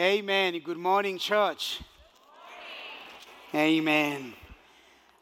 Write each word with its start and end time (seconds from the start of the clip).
Amen. 0.00 0.58
Good 0.64 0.78
morning, 0.78 1.18
church. 1.18 1.78
Amen. 3.54 4.32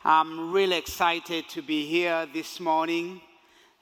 I'm 0.04 0.52
really 0.52 0.78
excited 0.78 1.48
to 1.48 1.62
be 1.62 1.84
here 1.84 2.28
this 2.32 2.60
morning 2.60 3.20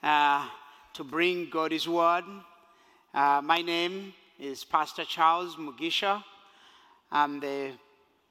uh, 0.03 0.49
to 0.95 1.05
bring 1.05 1.51
God's 1.51 1.87
word. 1.87 2.25
Uh, 3.13 3.43
my 3.45 3.61
name 3.61 4.15
is 4.41 4.65
Pastor 4.65 5.05
Charles 5.05 5.57
Mugisha. 5.57 6.25
I'm 7.13 7.41
the 7.41 7.73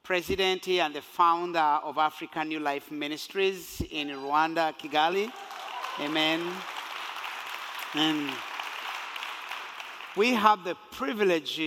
president 0.02 0.66
and 0.66 0.92
the 0.92 1.02
founder 1.02 1.78
of 1.84 1.98
African 1.98 2.48
New 2.48 2.58
Life 2.58 2.90
Ministries 2.90 3.80
in 3.92 4.08
Rwanda, 4.08 4.76
Kigali. 4.76 5.30
Amen. 6.00 6.40
And 7.94 8.28
we 10.16 10.34
have 10.34 10.64
the 10.64 10.74
privilege 10.90 11.60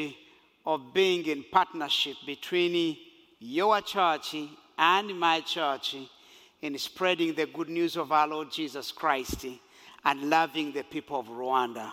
of 0.65 0.93
being 0.93 1.25
in 1.25 1.43
partnership 1.51 2.15
between 2.25 2.97
your 3.39 3.81
church 3.81 4.35
and 4.77 5.19
my 5.19 5.41
church 5.41 5.95
in 6.61 6.77
spreading 6.77 7.33
the 7.33 7.45
good 7.45 7.69
news 7.69 7.95
of 7.95 8.11
our 8.11 8.27
Lord 8.27 8.51
Jesus 8.51 8.91
Christ 8.91 9.45
and 10.05 10.29
loving 10.29 10.71
the 10.71 10.83
people 10.83 11.19
of 11.19 11.27
Rwanda. 11.27 11.91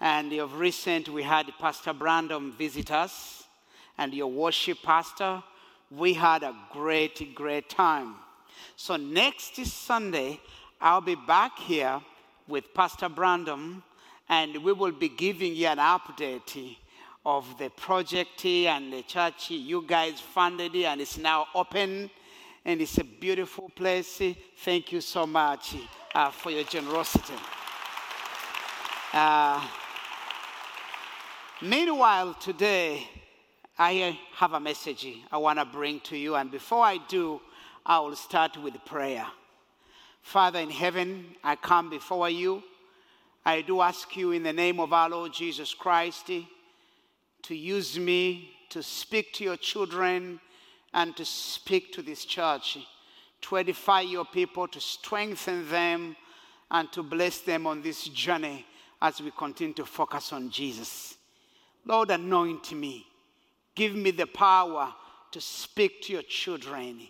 And 0.00 0.32
of 0.34 0.58
recent, 0.58 1.08
we 1.08 1.22
had 1.22 1.46
Pastor 1.58 1.92
Brandon 1.92 2.52
visit 2.52 2.90
us 2.90 3.44
and 3.98 4.12
your 4.12 4.30
worship 4.30 4.78
pastor. 4.82 5.42
We 5.90 6.14
had 6.14 6.42
a 6.42 6.54
great, 6.72 7.34
great 7.34 7.70
time. 7.70 8.16
So 8.76 8.96
next 8.96 9.56
Sunday, 9.66 10.40
I'll 10.80 11.00
be 11.00 11.14
back 11.14 11.58
here 11.58 12.00
with 12.48 12.74
Pastor 12.74 13.08
Brandon 13.08 13.82
and 14.28 14.62
we 14.62 14.72
will 14.72 14.92
be 14.92 15.08
giving 15.08 15.54
you 15.54 15.66
an 15.68 15.78
update 15.78 16.76
of 17.26 17.58
the 17.58 17.68
project 17.70 18.46
and 18.46 18.92
the 18.92 19.02
church. 19.02 19.50
You 19.50 19.84
guys 19.84 20.20
funded 20.20 20.76
it 20.76 20.84
and 20.84 21.00
it's 21.00 21.18
now 21.18 21.48
open 21.56 22.08
and 22.64 22.80
it's 22.80 22.98
a 22.98 23.04
beautiful 23.04 23.68
place. 23.70 24.22
Thank 24.58 24.92
you 24.92 25.00
so 25.00 25.26
much 25.26 25.74
uh, 26.14 26.30
for 26.30 26.52
your 26.52 26.62
generosity. 26.62 27.34
Uh, 29.12 29.60
meanwhile, 31.62 32.34
today, 32.34 33.08
I 33.76 34.16
have 34.36 34.52
a 34.52 34.60
message 34.60 35.08
I 35.32 35.36
want 35.36 35.58
to 35.58 35.64
bring 35.64 35.98
to 36.00 36.16
you. 36.16 36.36
And 36.36 36.48
before 36.48 36.84
I 36.84 36.98
do, 37.08 37.40
I 37.84 37.98
will 37.98 38.14
start 38.14 38.56
with 38.56 38.76
prayer. 38.84 39.26
Father 40.22 40.60
in 40.60 40.70
heaven, 40.70 41.34
I 41.42 41.56
come 41.56 41.90
before 41.90 42.30
you. 42.30 42.62
I 43.44 43.62
do 43.62 43.80
ask 43.80 44.16
you 44.16 44.30
in 44.30 44.44
the 44.44 44.52
name 44.52 44.78
of 44.78 44.92
our 44.92 45.10
Lord 45.10 45.32
Jesus 45.32 45.74
Christ 45.74 46.30
to 47.46 47.54
use 47.54 47.98
me 47.98 48.50
to 48.70 48.82
speak 48.82 49.32
to 49.32 49.44
your 49.44 49.56
children 49.56 50.40
and 50.92 51.16
to 51.16 51.24
speak 51.24 51.92
to 51.92 52.02
this 52.02 52.24
church, 52.24 52.78
to 53.40 53.58
edify 53.58 54.00
your 54.00 54.24
people, 54.24 54.66
to 54.66 54.80
strengthen 54.80 55.68
them, 55.68 56.16
and 56.70 56.90
to 56.90 57.02
bless 57.04 57.40
them 57.40 57.66
on 57.66 57.82
this 57.82 58.04
journey 58.08 58.66
as 59.00 59.20
we 59.20 59.30
continue 59.30 59.74
to 59.74 59.84
focus 59.84 60.32
on 60.32 60.50
Jesus. 60.50 61.16
Lord, 61.84 62.10
anoint 62.10 62.72
me. 62.72 63.06
Give 63.76 63.94
me 63.94 64.10
the 64.10 64.26
power 64.26 64.92
to 65.30 65.40
speak 65.40 66.02
to 66.02 66.14
your 66.14 66.22
children. 66.22 67.00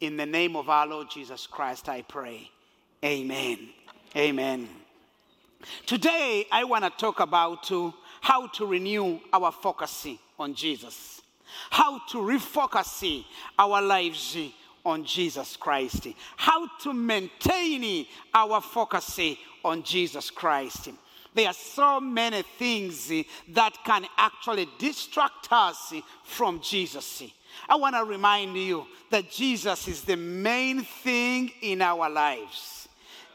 In 0.00 0.16
the 0.16 0.26
name 0.26 0.54
of 0.54 0.68
our 0.68 0.86
Lord 0.86 1.08
Jesus 1.10 1.48
Christ, 1.48 1.88
I 1.88 2.02
pray. 2.02 2.48
Amen. 3.04 3.70
Amen. 4.14 4.68
Today, 5.86 6.46
I 6.52 6.62
want 6.64 6.84
to 6.84 6.90
talk 6.90 7.20
about 7.20 7.72
uh, 7.72 7.90
how 8.24 8.46
to 8.46 8.64
renew 8.64 9.20
our 9.34 9.52
focus 9.52 10.06
on 10.38 10.54
Jesus, 10.54 11.20
how 11.68 11.98
to 12.08 12.16
refocus 12.16 13.22
our 13.58 13.82
lives 13.82 14.34
on 14.82 15.04
Jesus 15.04 15.58
Christ, 15.58 16.08
how 16.34 16.66
to 16.78 16.94
maintain 16.94 18.06
our 18.32 18.62
focus 18.62 19.20
on 19.62 19.82
Jesus 19.82 20.30
Christ. 20.30 20.88
There 21.34 21.48
are 21.48 21.52
so 21.52 22.00
many 22.00 22.40
things 22.58 23.12
that 23.50 23.76
can 23.84 24.06
actually 24.16 24.68
distract 24.78 25.52
us 25.52 25.92
from 26.22 26.62
Jesus. 26.62 27.24
I 27.68 27.76
want 27.76 27.94
to 27.94 28.04
remind 28.04 28.56
you 28.56 28.86
that 29.10 29.30
Jesus 29.30 29.86
is 29.86 30.00
the 30.00 30.16
main 30.16 30.82
thing 30.82 31.52
in 31.60 31.82
our 31.82 32.08
lives. 32.08 32.88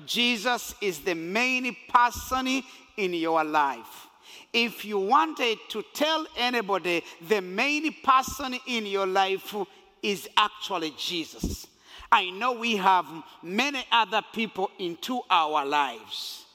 Jesus 0.04 0.74
is 0.82 0.98
the 1.02 1.14
main 1.14 1.78
person 1.94 2.64
in 2.98 3.14
your 3.14 3.44
life. 3.44 4.08
If 4.52 4.84
you 4.84 5.00
wanted 5.00 5.58
to 5.70 5.84
tell 5.94 6.26
anybody 6.38 7.04
the 7.28 7.42
main 7.42 7.94
person 8.04 8.56
in 8.68 8.86
your 8.86 9.06
life 9.06 9.56
is 10.02 10.28
actually 10.38 10.94
Jesus. 10.98 11.68
I 12.12 12.32
know 12.32 12.54
we 12.54 12.76
have 12.78 13.06
many 13.44 13.86
other 13.92 14.22
people 14.34 14.72
into 14.80 15.22
our 15.30 15.66
lives 15.66 16.46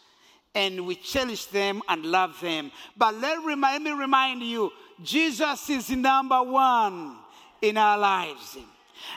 and 0.54 0.86
we 0.86 0.96
cherish 0.96 1.46
them 1.46 1.82
and 1.88 2.04
love 2.04 2.40
them. 2.40 2.70
But 2.96 3.14
let, 3.16 3.44
let 3.44 3.82
me 3.82 3.90
remind 3.92 4.42
you 4.42 4.72
Jesus 5.02 5.68
is 5.70 5.90
number 5.90 6.42
one 6.42 7.16
in 7.60 7.76
our 7.76 7.98
lives. 7.98 8.56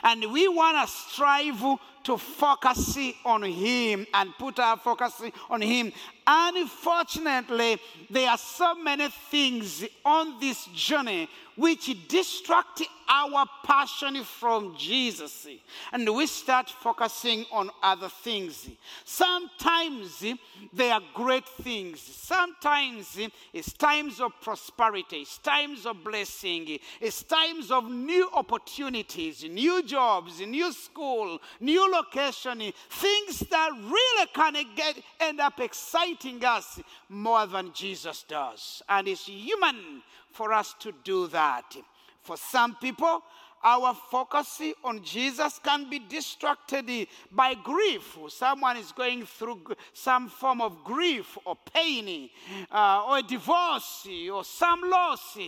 And 0.02 0.32
we 0.32 0.48
want 0.48 0.86
to 0.86 0.92
strive 0.92 1.62
to 2.08 2.16
focus 2.16 2.96
on 3.22 3.42
Him 3.42 4.06
and 4.14 4.32
put 4.38 4.58
our 4.58 4.78
focus 4.78 5.20
on 5.50 5.60
Him. 5.60 5.92
Unfortunately, 6.26 7.78
there 8.08 8.30
are 8.30 8.38
so 8.38 8.74
many 8.74 9.08
things 9.30 9.84
on 10.06 10.40
this 10.40 10.64
journey 10.74 11.28
which 11.56 11.92
distract 12.06 12.82
our 13.08 13.44
passion 13.64 14.22
from 14.22 14.76
Jesus. 14.76 15.48
And 15.92 16.08
we 16.14 16.26
start 16.26 16.70
focusing 16.70 17.46
on 17.50 17.70
other 17.82 18.08
things. 18.08 18.68
Sometimes 19.04 20.24
they 20.72 20.90
are 20.90 21.00
great 21.14 21.48
things. 21.62 22.00
Sometimes 22.00 23.18
it's 23.52 23.72
times 23.72 24.20
of 24.20 24.32
prosperity, 24.40 25.22
it's 25.22 25.38
times 25.38 25.84
of 25.84 26.04
blessing, 26.04 26.78
it's 27.00 27.24
times 27.24 27.72
of 27.72 27.90
new 27.90 28.28
opportunities, 28.34 29.42
new 29.42 29.82
jobs, 29.82 30.40
new 30.40 30.72
school, 30.72 31.40
new 31.58 31.90
location, 31.98 32.72
things 32.90 33.40
that 33.50 33.70
really 33.72 34.28
of 34.56 34.76
get 34.76 34.96
end 35.20 35.40
up 35.40 35.60
exciting 35.60 36.44
us 36.44 36.80
more 37.08 37.46
than 37.46 37.72
Jesus 37.72 38.24
does. 38.28 38.82
And 38.88 39.08
it's 39.08 39.26
human 39.26 40.02
for 40.32 40.52
us 40.52 40.74
to 40.80 40.92
do 41.04 41.26
that. 41.28 41.76
For 42.22 42.36
some 42.36 42.76
people, 42.76 43.22
our 43.62 43.94
focus 43.94 44.60
on 44.84 45.02
Jesus 45.02 45.58
can 45.62 45.90
be 45.90 45.98
distracted 45.98 47.08
by 47.32 47.54
grief. 47.54 48.16
Someone 48.28 48.76
is 48.76 48.92
going 48.92 49.26
through 49.26 49.60
some 49.92 50.28
form 50.28 50.60
of 50.60 50.84
grief 50.84 51.36
or 51.44 51.56
pain 51.74 52.30
uh, 52.70 53.04
or 53.08 53.18
a 53.18 53.22
divorce 53.22 54.06
or 54.32 54.44
some 54.44 54.82
loss, 54.88 55.38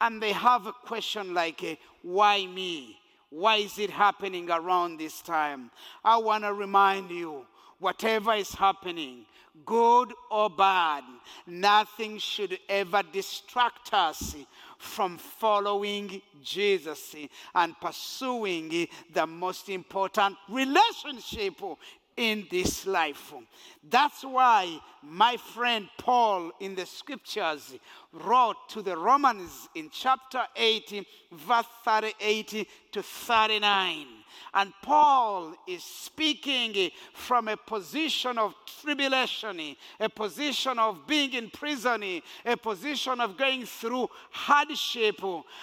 and 0.00 0.20
they 0.20 0.32
have 0.32 0.66
a 0.66 0.72
question 0.72 1.34
like, 1.34 1.78
Why 2.02 2.46
me? 2.46 2.98
Why 3.32 3.56
is 3.56 3.78
it 3.78 3.88
happening 3.88 4.50
around 4.50 4.98
this 4.98 5.22
time? 5.22 5.70
I 6.04 6.18
want 6.18 6.44
to 6.44 6.52
remind 6.52 7.10
you 7.10 7.46
whatever 7.78 8.34
is 8.34 8.52
happening, 8.52 9.24
good 9.64 10.12
or 10.30 10.50
bad, 10.50 11.02
nothing 11.46 12.18
should 12.18 12.58
ever 12.68 13.02
distract 13.10 13.94
us 13.94 14.36
from 14.76 15.16
following 15.16 16.20
Jesus 16.42 17.16
and 17.54 17.74
pursuing 17.80 18.86
the 19.14 19.26
most 19.26 19.70
important 19.70 20.36
relationship 20.50 21.54
in 22.16 22.46
this 22.50 22.86
life. 22.86 23.32
That's 23.88 24.22
why 24.24 24.78
my 25.02 25.36
friend 25.36 25.88
Paul 25.98 26.52
in 26.60 26.74
the 26.74 26.86
scriptures 26.86 27.74
wrote 28.12 28.68
to 28.70 28.82
the 28.82 28.96
Romans 28.96 29.68
in 29.74 29.90
chapter 29.90 30.42
8, 30.56 31.06
verse 31.32 31.66
38 31.84 32.68
to 32.92 33.02
39 33.02 34.06
and 34.54 34.72
Paul 34.82 35.54
is 35.66 35.82
speaking 35.82 36.90
from 37.14 37.48
a 37.48 37.56
position 37.56 38.38
of 38.38 38.54
tribulation, 38.82 39.76
a 39.98 40.08
position 40.08 40.78
of 40.78 41.06
being 41.06 41.32
in 41.32 41.50
prison, 41.50 42.22
a 42.44 42.56
position 42.56 43.20
of 43.20 43.36
going 43.36 43.64
through 43.64 44.08
hardship. 44.30 45.20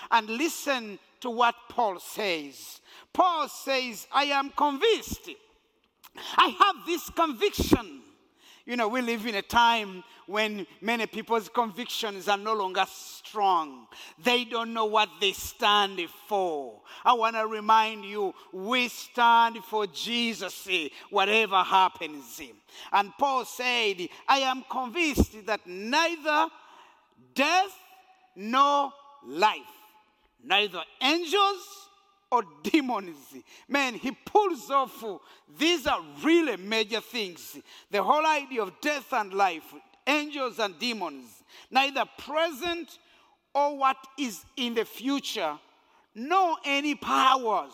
And 0.10 0.30
listen 0.30 0.98
to 1.22 1.30
what 1.30 1.56
Paul 1.70 2.00
says. 2.00 2.82
Paul 3.14 3.48
says, 3.48 4.08
I 4.12 4.26
am 4.26 4.50
convinced. 4.52 5.30
I 6.38 6.50
have 6.50 6.86
this 6.86 7.10
conviction 7.10 8.04
you 8.70 8.76
know, 8.76 8.88
we 8.88 9.02
live 9.02 9.26
in 9.26 9.34
a 9.34 9.42
time 9.42 10.04
when 10.28 10.68
many 10.80 11.08
people's 11.08 11.50
convictions 11.50 12.28
are 12.28 12.38
no 12.38 12.54
longer 12.54 12.86
strong. 12.88 13.88
They 14.24 14.46
don't 14.46 14.76
know 14.76 14.86
what 14.86 15.10
they 15.20 15.32
stand 15.32 16.00
for. 16.28 16.80
I 17.04 17.14
want 17.14 17.36
to 17.36 17.48
remind 17.48 18.06
you, 18.06 18.36
we 18.54 18.90
stand 18.90 19.64
for 19.64 19.88
Jesus, 19.88 20.68
eh, 20.70 20.90
whatever 21.10 21.64
happens. 21.64 22.40
Eh. 22.40 22.52
And 22.92 23.12
Paul 23.18 23.44
said, 23.46 24.08
I 24.28 24.38
am 24.42 24.64
convinced 24.70 25.48
that 25.48 25.66
neither 25.66 26.50
death 27.34 27.76
nor 28.36 28.94
life. 29.26 29.58
Neither 30.44 30.84
angels 31.02 31.89
or 32.32 32.44
demons. 32.64 33.18
Man, 33.68 33.96
he 33.96 34.12
pulls 34.12 34.70
off. 34.70 35.04
These 35.58 35.88
are 35.88 36.02
really 36.24 36.58
major 36.58 37.02
things. 37.02 37.58
The 37.92 38.04
whole 38.04 38.26
idea 38.26 38.62
of 38.62 38.74
death 38.82 39.12
and 39.14 39.34
life, 39.34 39.74
angels 40.06 40.60
and 40.60 40.78
demons, 40.80 41.26
neither 41.72 42.06
present 42.18 43.00
or 43.54 43.78
what 43.78 43.98
is 44.18 44.44
in 44.58 44.76
the 44.76 44.86
future, 44.86 45.58
nor 46.14 46.58
any 46.66 46.96
powers 46.96 47.74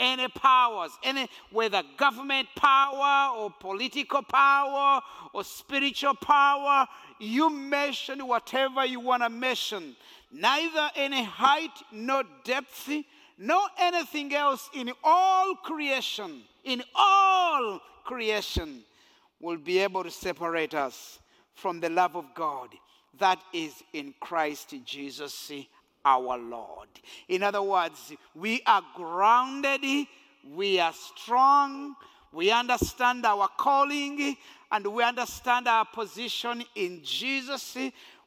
any 0.00 0.28
powers, 0.28 0.90
any 1.02 1.28
whether 1.50 1.82
government 1.96 2.48
power 2.56 3.36
or 3.36 3.50
political 3.60 4.22
power 4.22 5.00
or 5.32 5.44
spiritual 5.44 6.14
power, 6.14 6.86
you 7.20 7.50
mention 7.50 8.26
whatever 8.26 8.84
you 8.84 9.00
want 9.00 9.22
to 9.22 9.30
mention. 9.30 9.96
Neither 10.32 10.90
any 10.96 11.22
height 11.22 11.70
nor 11.92 12.24
depth, 12.44 12.90
nor 13.38 13.62
anything 13.78 14.34
else 14.34 14.68
in 14.74 14.92
all 15.02 15.54
creation, 15.56 16.42
in 16.64 16.82
all 16.94 17.80
creation, 18.04 18.82
will 19.40 19.56
be 19.56 19.78
able 19.78 20.04
to 20.04 20.10
separate 20.10 20.74
us 20.74 21.18
from 21.54 21.80
the 21.80 21.90
love 21.90 22.16
of 22.16 22.26
God 22.34 22.68
that 23.18 23.40
is 23.52 23.82
in 23.92 24.14
Christ 24.20 24.74
Jesus 24.84 25.52
our 26.04 26.36
Lord. 26.36 26.88
In 27.28 27.42
other 27.42 27.62
words, 27.62 28.12
we 28.34 28.62
are 28.66 28.82
grounded, 28.94 30.06
we 30.52 30.78
are 30.78 30.92
strong, 30.92 31.94
we 32.32 32.50
understand 32.50 33.24
our 33.24 33.48
calling, 33.56 34.36
and 34.70 34.86
we 34.86 35.02
understand 35.02 35.68
our 35.68 35.84
position 35.84 36.64
in 36.74 37.00
Jesus. 37.02 37.76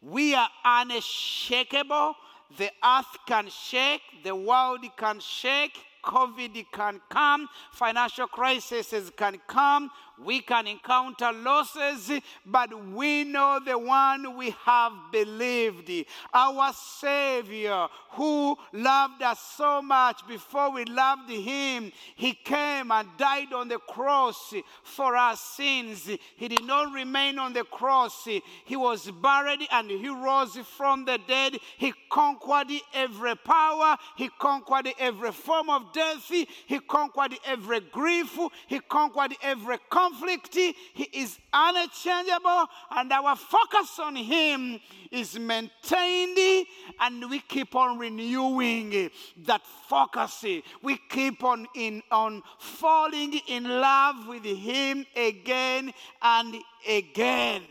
We 0.02 0.34
are 0.34 0.50
unshakable. 0.64 2.16
The 2.58 2.72
earth 2.84 3.18
can 3.26 3.50
shake, 3.50 4.02
the 4.24 4.36
world 4.36 4.86
can 4.96 5.20
shake, 5.20 5.78
COVID 6.04 6.66
can 6.72 7.02
come, 7.10 7.50
financial 7.72 8.28
crises 8.28 9.12
can 9.18 9.40
come, 9.48 9.92
we 10.24 10.42
can 10.42 10.68
encounter 10.68 11.32
losses, 11.32 12.12
but 12.46 12.74
we 12.92 13.24
know 13.24 13.60
the 13.64 13.78
one 13.78 14.36
we 14.36 14.56
have 14.66 14.94
believed, 15.12 15.92
our 16.34 16.74
Savior, 16.74 17.88
who 18.12 18.58
loved 18.74 19.22
us 19.22 19.40
so 19.56 19.82
much 19.82 20.28
before 20.28 20.72
we 20.72 20.86
loved 20.86 21.30
Him. 21.30 21.92
He 22.16 22.34
came 22.34 22.92
and 22.92 23.08
died 23.18 23.54
on 23.54 23.68
the 23.68 23.78
cross 23.78 24.54
for 24.84 25.16
our 25.16 25.36
sins. 25.36 26.10
He 26.36 26.48
did 26.48 26.66
not 26.66 26.92
remain 26.92 27.38
on 27.38 27.54
the 27.54 27.64
cross, 27.64 28.28
He 28.66 28.76
was 28.76 29.10
buried 29.12 29.68
and 29.72 29.90
He 29.90 30.10
rose 30.10 30.58
from 30.78 31.06
the 31.06 31.20
dead. 31.28 31.58
He 31.78 31.94
conquered 32.10 32.72
every 32.94 33.36
power, 33.36 33.98
He 34.16 34.30
conquered 34.40 34.90
every 35.00 35.32
form 35.32 35.70
of 35.70 35.94
death, 35.94 36.28
He 36.28 36.80
conquered 36.80 37.36
every 37.46 37.82
grief, 37.82 38.38
He 38.68 38.80
conquered 38.80 39.36
every 39.42 39.78
conflict. 40.08 40.56
He 40.56 41.04
is 41.14 41.38
unchangeable, 41.54 42.68
and 42.92 43.12
our 43.12 43.36
focus 43.36 44.00
on 44.00 44.16
Him 44.16 44.80
is 45.12 45.38
maintained, 45.40 46.66
and 47.00 47.30
we 47.30 47.40
keep 47.40 47.76
on 47.76 47.98
renewing 47.98 49.10
that 49.46 49.62
focus. 49.90 50.46
We 50.82 51.00
keep 51.10 51.44
on 51.44 51.68
in 51.76 52.02
on 52.12 52.44
falling 52.60 53.40
in 53.48 53.64
love 53.64 54.28
with 54.28 54.44
Him 54.44 55.06
again 55.16 55.94
and 56.22 56.56
again. 56.88 57.64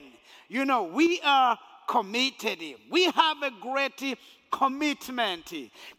You 0.49 0.65
know, 0.65 0.85
we 0.85 1.21
are 1.25 1.59
committed. 1.89 2.59
We 2.91 3.05
have 3.05 3.43
a 3.43 3.51
great 3.61 4.17
commitment. 4.51 5.53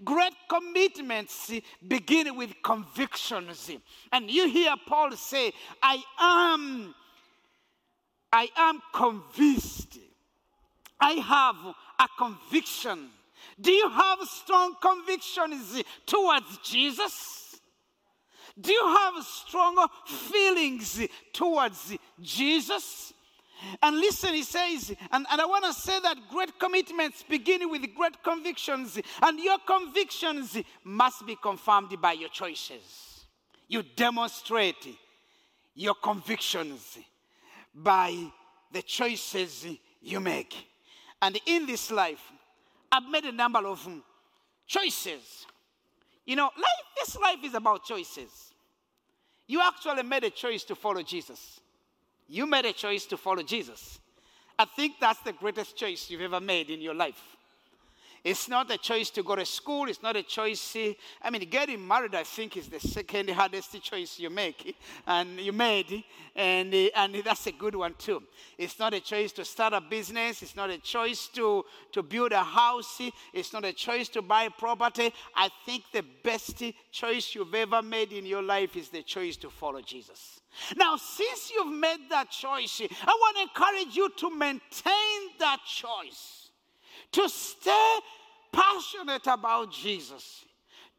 Great 0.03 0.33
commitments 0.49 1.51
begin 1.87 2.35
with 2.35 2.53
convictions. 2.63 3.71
And 4.11 4.29
you 4.29 4.49
hear 4.49 4.73
Paul 4.87 5.11
say, 5.11 5.51
I 5.81 6.03
am, 6.19 6.95
I 8.31 8.49
am 8.55 8.81
convinced. 8.93 9.99
I 10.99 11.13
have 11.13 11.75
a 11.99 12.07
conviction. 12.17 13.09
Do 13.59 13.71
you 13.71 13.89
have 13.89 14.19
strong 14.27 14.75
convictions 14.81 15.83
towards 16.05 16.57
Jesus? 16.63 17.59
Do 18.59 18.71
you 18.71 18.87
have 18.87 19.23
strong 19.23 19.87
feelings 20.05 21.07
towards 21.31 21.95
Jesus? 22.19 23.13
And 23.81 23.97
listen, 23.97 24.33
he 24.33 24.43
says, 24.43 24.95
and, 25.11 25.25
and 25.31 25.41
I 25.41 25.45
want 25.45 25.65
to 25.65 25.73
say 25.73 25.99
that 25.99 26.17
great 26.29 26.59
commitments 26.59 27.23
begin 27.27 27.69
with 27.69 27.81
great 27.95 28.21
convictions, 28.23 28.99
and 29.21 29.39
your 29.39 29.57
convictions 29.65 30.57
must 30.83 31.25
be 31.25 31.35
confirmed 31.41 31.99
by 32.01 32.13
your 32.13 32.29
choices. 32.29 33.25
You 33.67 33.83
demonstrate 33.95 34.87
your 35.75 35.95
convictions 35.95 36.97
by 37.73 38.15
the 38.71 38.81
choices 38.81 39.65
you 40.01 40.19
make. 40.19 40.55
And 41.21 41.39
in 41.45 41.65
this 41.65 41.91
life, 41.91 42.31
I've 42.91 43.09
made 43.09 43.25
a 43.25 43.31
number 43.31 43.65
of 43.65 43.87
choices. 44.65 45.45
You 46.25 46.35
know, 46.35 46.49
life, 46.55 46.85
this 46.95 47.17
life 47.17 47.39
is 47.43 47.53
about 47.53 47.85
choices. 47.85 48.53
You 49.47 49.61
actually 49.61 50.03
made 50.03 50.25
a 50.25 50.29
choice 50.29 50.63
to 50.65 50.75
follow 50.75 51.01
Jesus. 51.01 51.59
You 52.27 52.45
made 52.45 52.65
a 52.65 52.73
choice 52.73 53.05
to 53.07 53.17
follow 53.17 53.43
Jesus. 53.43 53.99
I 54.59 54.65
think 54.65 54.95
that's 54.99 55.19
the 55.21 55.33
greatest 55.33 55.75
choice 55.75 56.09
you've 56.09 56.21
ever 56.21 56.39
made 56.39 56.69
in 56.69 56.81
your 56.81 56.95
life. 56.95 57.21
It's 58.23 58.49
not 58.49 58.69
a 58.71 58.77
choice 58.77 59.09
to 59.11 59.23
go 59.23 59.35
to 59.35 59.45
school. 59.45 59.87
It's 59.87 60.01
not 60.01 60.17
a 60.17 60.23
choice. 60.23 60.75
I 61.21 61.29
mean, 61.29 61.47
getting 61.49 61.87
married, 61.87 62.13
I 62.13 62.23
think, 62.23 62.57
is 62.57 62.67
the 62.67 62.79
second 62.79 63.29
hardest 63.29 63.81
choice 63.81 64.19
you 64.19 64.29
make, 64.29 64.75
and 65.07 65.39
you 65.39 65.53
made, 65.53 66.03
and 66.35 66.73
and 66.73 67.15
that's 67.23 67.47
a 67.47 67.53
good 67.53 67.75
one 67.75 67.93
too. 67.97 68.21
It's 68.57 68.79
not 68.79 68.93
a 68.93 68.99
choice 68.99 69.31
to 69.33 69.45
start 69.45 69.73
a 69.73 69.79
business. 69.79 70.41
It's 70.41 70.57
not 70.57 70.69
a 70.69 70.77
choice 70.77 71.29
to 71.35 71.63
to 71.93 72.03
build 72.03 72.33
a 72.33 72.43
house. 72.43 73.01
It's 73.33 73.53
not 73.53 73.63
a 73.63 73.71
choice 73.71 74.09
to 74.09 74.21
buy 74.21 74.49
property. 74.49 75.13
I 75.33 75.49
think 75.65 75.83
the 75.93 76.03
best 76.23 76.61
choice 76.91 77.33
you've 77.33 77.55
ever 77.55 77.81
made 77.81 78.11
in 78.11 78.25
your 78.25 78.43
life 78.43 78.75
is 78.75 78.89
the 78.89 79.03
choice 79.03 79.37
to 79.37 79.49
follow 79.49 79.81
Jesus. 79.81 80.41
Now, 80.75 80.97
since 80.97 81.51
you've 81.51 81.73
made 81.73 82.09
that 82.09 82.29
choice, 82.29 82.81
I 82.81 83.05
want 83.05 83.37
to 83.37 83.43
encourage 83.43 83.95
you 83.95 84.09
to 84.17 84.29
maintain 84.29 85.19
that 85.39 85.59
choice, 85.65 86.49
to 87.13 87.29
stay 87.29 87.99
passionate 88.51 89.27
about 89.27 89.71
Jesus, 89.71 90.45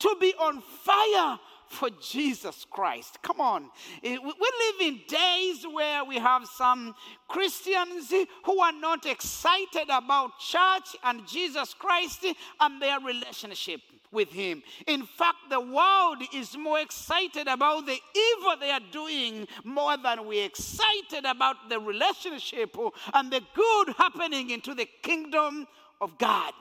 to 0.01 0.17
be 0.21 0.33
on 0.41 0.61
fire 0.61 1.39
for 1.69 1.91
Jesus 2.01 2.65
Christ. 2.71 3.19
Come 3.23 3.41
on. 3.41 3.71
Eh, 4.03 4.17
we 4.17 4.29
live 4.29 4.81
in 4.81 5.01
days 5.07 5.67
where 5.71 6.05
we 6.05 6.17
have 6.17 6.47
some 6.47 6.95
Christians 7.29 8.13
who 8.45 8.61
are 8.61 8.73
not 8.73 9.05
excited 9.07 9.89
about 9.91 10.39
church 10.39 10.97
and 11.05 11.27
Jesus 11.27 11.75
Christ 11.75 12.25
and 12.61 12.81
their 12.81 13.01
relationship 13.01 13.81
with 14.11 14.31
him. 14.31 14.63
In 14.87 15.05
fact, 15.05 15.37
the 15.51 15.61
world 15.61 16.23
is 16.35 16.57
more 16.57 16.81
excited 16.81 17.47
about 17.47 17.87
the 17.87 17.99
evil 18.15 18.55
they 18.61 18.71
are 18.71 18.81
doing 18.91 19.47
more 19.65 19.97
than 19.97 20.27
we're 20.27 20.47
excited 20.47 21.25
about 21.25 21.69
the 21.69 21.79
relationship 21.79 22.77
and 23.15 23.31
the 23.31 23.43
good 23.55 23.95
happening 23.97 24.51
into 24.51 24.75
the 24.75 24.89
kingdom 25.03 25.67
of 26.01 26.17
God. 26.19 26.53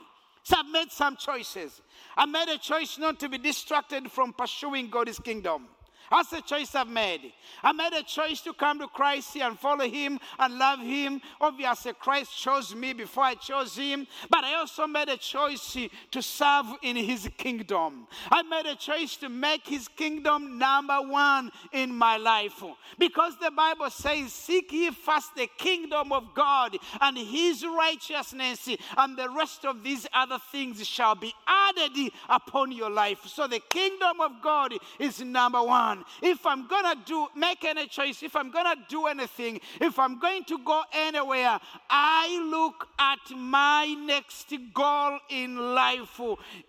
So 0.43 0.55
I've 0.57 0.71
made 0.71 0.91
some 0.91 1.17
choices. 1.17 1.81
I 2.15 2.25
made 2.25 2.47
a 2.47 2.57
choice 2.57 2.97
not 2.97 3.19
to 3.19 3.29
be 3.29 3.37
distracted 3.37 4.11
from 4.11 4.33
pursuing 4.33 4.89
God's 4.89 5.19
kingdom. 5.19 5.67
That's 6.09 6.29
the 6.29 6.41
choice 6.41 6.73
I've 6.75 6.87
made. 6.87 7.33
I 7.61 7.71
made 7.73 7.93
a 7.93 8.03
choice 8.03 8.41
to 8.41 8.53
come 8.53 8.79
to 8.79 8.87
Christ 8.87 9.35
and 9.37 9.59
follow 9.59 9.87
Him 9.87 10.19
and 10.39 10.57
love 10.57 10.79
Him. 10.79 11.21
Obviously, 11.41 11.93
Christ 11.93 12.37
chose 12.37 12.73
me 12.73 12.93
before 12.93 13.23
I 13.23 13.35
chose 13.35 13.75
Him, 13.75 14.07
but 14.29 14.43
I 14.43 14.55
also 14.55 14.87
made 14.87 15.09
a 15.09 15.17
choice 15.17 15.77
to 16.11 16.21
serve 16.21 16.65
in 16.81 16.95
His 16.95 17.29
kingdom. 17.37 18.07
I 18.31 18.41
made 18.43 18.65
a 18.65 18.75
choice 18.75 19.17
to 19.17 19.29
make 19.29 19.67
His 19.67 19.87
kingdom 19.87 20.57
number 20.57 21.01
one 21.01 21.51
in 21.73 21.93
my 21.93 22.17
life 22.17 22.63
because 22.97 23.33
the 23.39 23.51
Bible 23.51 23.89
says, 23.89 24.31
Seek 24.31 24.71
ye 24.71 24.91
first 24.91 25.35
the 25.35 25.47
kingdom 25.57 26.11
of 26.11 26.33
God 26.33 26.77
and 27.01 27.17
His 27.17 27.65
righteousness, 27.65 28.69
and 28.97 29.17
the 29.17 29.29
rest 29.29 29.65
of 29.65 29.83
these 29.83 30.07
other 30.13 30.39
things 30.51 30.85
shall 30.85 31.15
be 31.15 31.33
added 31.47 32.11
upon 32.29 32.71
your 32.71 32.89
life. 32.89 33.25
So 33.27 33.47
the 33.47 33.59
kingdom 33.59 34.21
of 34.21 34.31
God 34.41 34.73
is 34.99 35.21
number 35.21 35.61
one. 35.61 35.96
If 36.21 36.45
I'm 36.45 36.67
going 36.67 36.83
to 36.83 36.97
do 37.05 37.27
make 37.35 37.63
any 37.63 37.87
choice, 37.87 38.23
if 38.23 38.35
I'm 38.35 38.51
going 38.51 38.65
to 38.65 38.81
do 38.89 39.07
anything, 39.07 39.59
if 39.81 39.99
I'm 39.99 40.19
going 40.19 40.43
to 40.45 40.57
go 40.63 40.83
anywhere, 40.93 41.59
I 41.89 42.47
look 42.49 42.87
at 42.99 43.19
my 43.35 43.95
next 44.05 44.53
goal 44.73 45.19
in 45.29 45.73
life 45.75 46.19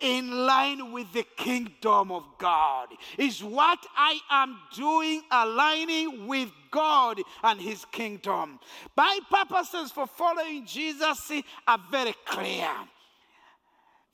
in 0.01 0.47
line 0.47 0.93
with 0.93 1.13
the 1.13 1.25
kingdom 1.37 2.13
of 2.13 2.25
God. 2.39 2.89
Is 3.17 3.43
what 3.43 3.85
I 3.97 4.19
am 4.31 4.59
doing 4.75 5.23
aligning 5.31 6.27
with 6.27 6.51
God 6.71 7.21
and 7.43 7.61
his 7.61 7.85
kingdom. 7.87 8.59
My 8.97 9.19
purposes 9.31 9.91
for 9.91 10.07
following 10.07 10.67
Jesus 10.67 11.33
are 11.67 11.81
very 11.91 12.15
clear. 12.25 12.69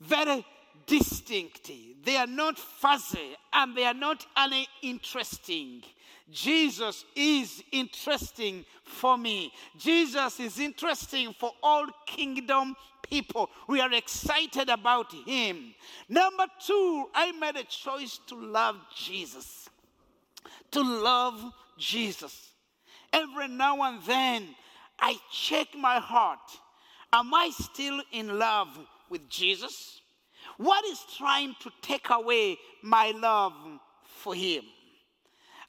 very 0.01 0.45
distinct. 0.85 1.71
They 2.03 2.17
are 2.17 2.27
not 2.27 2.57
fuzzy 2.57 3.35
and 3.53 3.75
they 3.75 3.85
are 3.85 3.93
not 3.93 4.25
uninteresting. 4.35 5.83
Jesus 6.31 7.05
is 7.15 7.63
interesting 7.71 8.65
for 8.83 9.17
me. 9.17 9.51
Jesus 9.77 10.39
is 10.39 10.59
interesting 10.59 11.35
for 11.39 11.51
all 11.61 11.85
kingdom 12.07 12.75
people. 13.03 13.49
We 13.67 13.79
are 13.81 13.93
excited 13.93 14.69
about 14.69 15.11
him. 15.11 15.75
Number 16.09 16.45
two, 16.65 17.09
I 17.13 17.31
made 17.33 17.55
a 17.55 17.63
choice 17.63 18.19
to 18.27 18.35
love 18.35 18.77
Jesus. 18.95 19.69
To 20.71 20.81
love 20.81 21.43
Jesus. 21.77 22.51
Every 23.13 23.47
now 23.47 23.81
and 23.83 24.03
then, 24.03 24.55
I 24.99 25.17
check 25.31 25.67
my 25.77 25.99
heart. 25.99 26.39
Am 27.13 27.33
I 27.33 27.51
still 27.51 28.01
in 28.11 28.39
love 28.39 28.77
with 29.09 29.29
Jesus? 29.29 30.01
What 30.57 30.85
is 30.85 30.99
trying 31.17 31.55
to 31.61 31.71
take 31.81 32.09
away 32.09 32.57
my 32.81 33.11
love 33.11 33.53
for 34.03 34.33
him? 34.33 34.63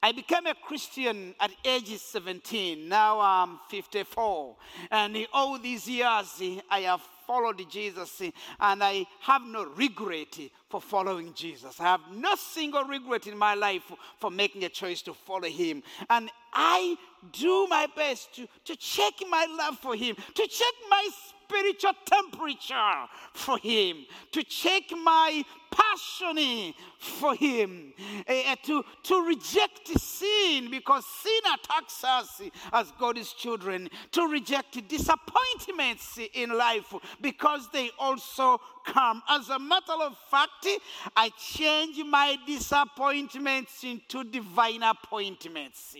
I 0.02 0.12
became 0.12 0.46
a 0.46 0.54
Christian 0.54 1.34
at 1.40 1.50
age 1.64 1.96
17. 1.96 2.88
Now 2.88 3.18
I'm 3.18 3.58
54. 3.68 4.56
And 4.90 5.16
in 5.16 5.26
all 5.32 5.58
these 5.58 5.88
years, 5.88 6.40
I 6.70 6.80
have 6.80 7.00
followed 7.26 7.68
Jesus 7.68 8.22
and 8.60 8.84
I 8.84 9.04
have 9.20 9.42
no 9.42 9.64
regret 9.64 10.38
for 10.70 10.80
following 10.80 11.34
Jesus. 11.34 11.80
I 11.80 11.84
have 11.84 12.02
no 12.12 12.36
single 12.36 12.84
regret 12.84 13.26
in 13.26 13.36
my 13.36 13.54
life 13.54 13.90
for 14.18 14.30
making 14.30 14.62
a 14.64 14.68
choice 14.68 15.02
to 15.02 15.14
follow 15.14 15.48
him. 15.48 15.82
And 16.08 16.30
I 16.52 16.96
do 17.32 17.66
my 17.68 17.88
best 17.96 18.34
to, 18.36 18.46
to 18.66 18.76
check 18.76 19.14
my 19.28 19.46
love 19.58 19.78
for 19.78 19.96
him, 19.96 20.14
to 20.14 20.46
check 20.46 20.74
my 20.88 21.08
spiritual 21.48 21.92
temperature 22.04 23.06
for 23.32 23.58
him, 23.58 24.04
to 24.32 24.42
check 24.42 24.84
my 25.02 25.44
passion 25.76 26.74
for 26.98 27.34
him, 27.34 27.92
uh, 28.28 28.56
to, 28.62 28.84
to 29.02 29.26
reject 29.26 29.88
sin 29.98 30.70
because 30.70 31.04
sin 31.06 31.40
attacks 31.54 32.04
us 32.04 32.42
as 32.72 32.92
God's 32.98 33.32
children, 33.32 33.88
to 34.12 34.26
reject 34.26 34.88
disappointments 34.88 36.18
in 36.34 36.56
life 36.56 36.92
because 37.20 37.68
they 37.72 37.90
also 37.98 38.60
come. 38.86 39.22
As 39.28 39.48
a 39.50 39.58
matter 39.58 39.92
of 40.00 40.16
fact, 40.30 40.66
I 41.14 41.30
change 41.38 41.98
my 42.04 42.36
disappointments 42.46 43.84
into 43.84 44.24
divine 44.24 44.82
appointments 44.82 45.96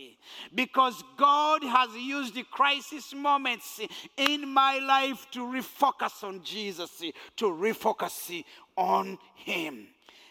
because 0.55 1.03
God 1.17 1.63
has 1.65 1.91
used 1.97 2.35
the 2.35 2.45
crisis 2.45 3.13
moments 3.15 3.81
in 4.17 4.49
my 4.49 4.79
life 4.79 5.27
to 5.33 5.41
refocus 5.41 6.23
on 6.23 6.43
Jesus, 6.43 7.03
to 7.37 7.45
refocus 7.47 8.45
on 8.77 9.19
Him. 9.35 9.87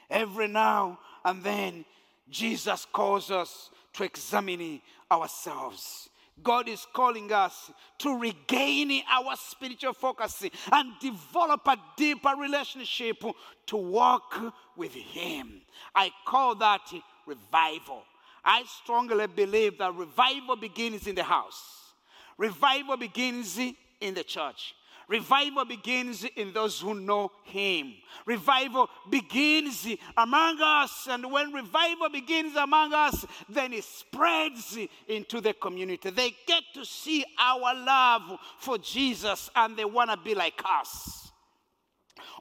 Every 0.09 0.47
now 0.47 0.99
and 1.23 1.43
then, 1.43 1.85
Jesus 2.29 2.85
calls 2.91 3.31
us 3.31 3.69
to 3.93 4.03
examine 4.03 4.81
ourselves. 5.11 6.09
God 6.43 6.67
is 6.67 6.85
calling 6.93 7.31
us 7.31 7.71
to 7.99 8.17
regain 8.19 9.01
our 9.09 9.35
spiritual 9.37 9.93
focus 9.93 10.43
and 10.71 10.91
develop 10.99 11.61
a 11.67 11.77
deeper 11.95 12.33
relationship 12.37 13.23
to 13.67 13.77
walk 13.77 14.35
with 14.75 14.93
Him. 14.93 15.61
I 15.93 16.11
call 16.25 16.55
that 16.55 16.81
revival. 17.25 18.03
I 18.43 18.63
strongly 18.83 19.27
believe 19.27 19.77
that 19.79 19.95
revival 19.95 20.55
begins 20.55 21.07
in 21.07 21.15
the 21.15 21.23
house, 21.23 21.93
revival 22.37 22.97
begins 22.97 23.57
in 23.57 24.13
the 24.13 24.23
church. 24.23 24.75
Revival 25.07 25.65
begins 25.65 26.25
in 26.35 26.51
those 26.51 26.79
who 26.79 26.95
know 26.95 27.31
Him. 27.43 27.93
Revival 28.25 28.89
begins 29.09 29.87
among 30.17 30.59
us, 30.61 31.07
and 31.09 31.31
when 31.31 31.51
revival 31.51 32.09
begins 32.09 32.55
among 32.55 32.93
us, 32.93 33.25
then 33.47 33.73
it 33.73 33.83
spreads 33.83 34.77
into 35.07 35.41
the 35.41 35.53
community. 35.53 36.09
They 36.09 36.35
get 36.47 36.63
to 36.73 36.85
see 36.85 37.23
our 37.39 37.75
love 37.75 38.39
for 38.59 38.77
Jesus 38.77 39.49
and 39.55 39.77
they 39.77 39.85
want 39.85 40.09
to 40.09 40.17
be 40.17 40.33
like 40.33 40.61
us. 40.65 41.31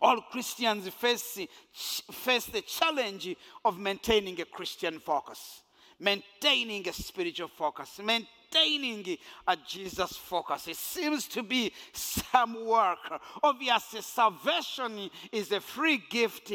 All 0.00 0.20
Christians 0.22 0.88
face, 0.88 1.40
face 1.72 2.46
the 2.46 2.62
challenge 2.62 3.34
of 3.64 3.78
maintaining 3.78 4.40
a 4.40 4.44
Christian 4.44 5.00
focus, 5.00 5.62
maintaining 5.98 6.88
a 6.88 6.92
spiritual 6.92 7.48
focus, 7.48 7.98
maintaining 7.98 8.28
maintaining 8.54 9.18
a 9.46 9.56
Jesus 9.66 10.12
focus. 10.16 10.68
It 10.68 10.76
seems 10.76 11.26
to 11.28 11.42
be 11.42 11.72
some 11.92 12.64
work. 12.66 12.98
Obviously, 13.42 14.00
salvation 14.00 15.10
is 15.32 15.52
a 15.52 15.60
free 15.60 16.02
gift 16.10 16.52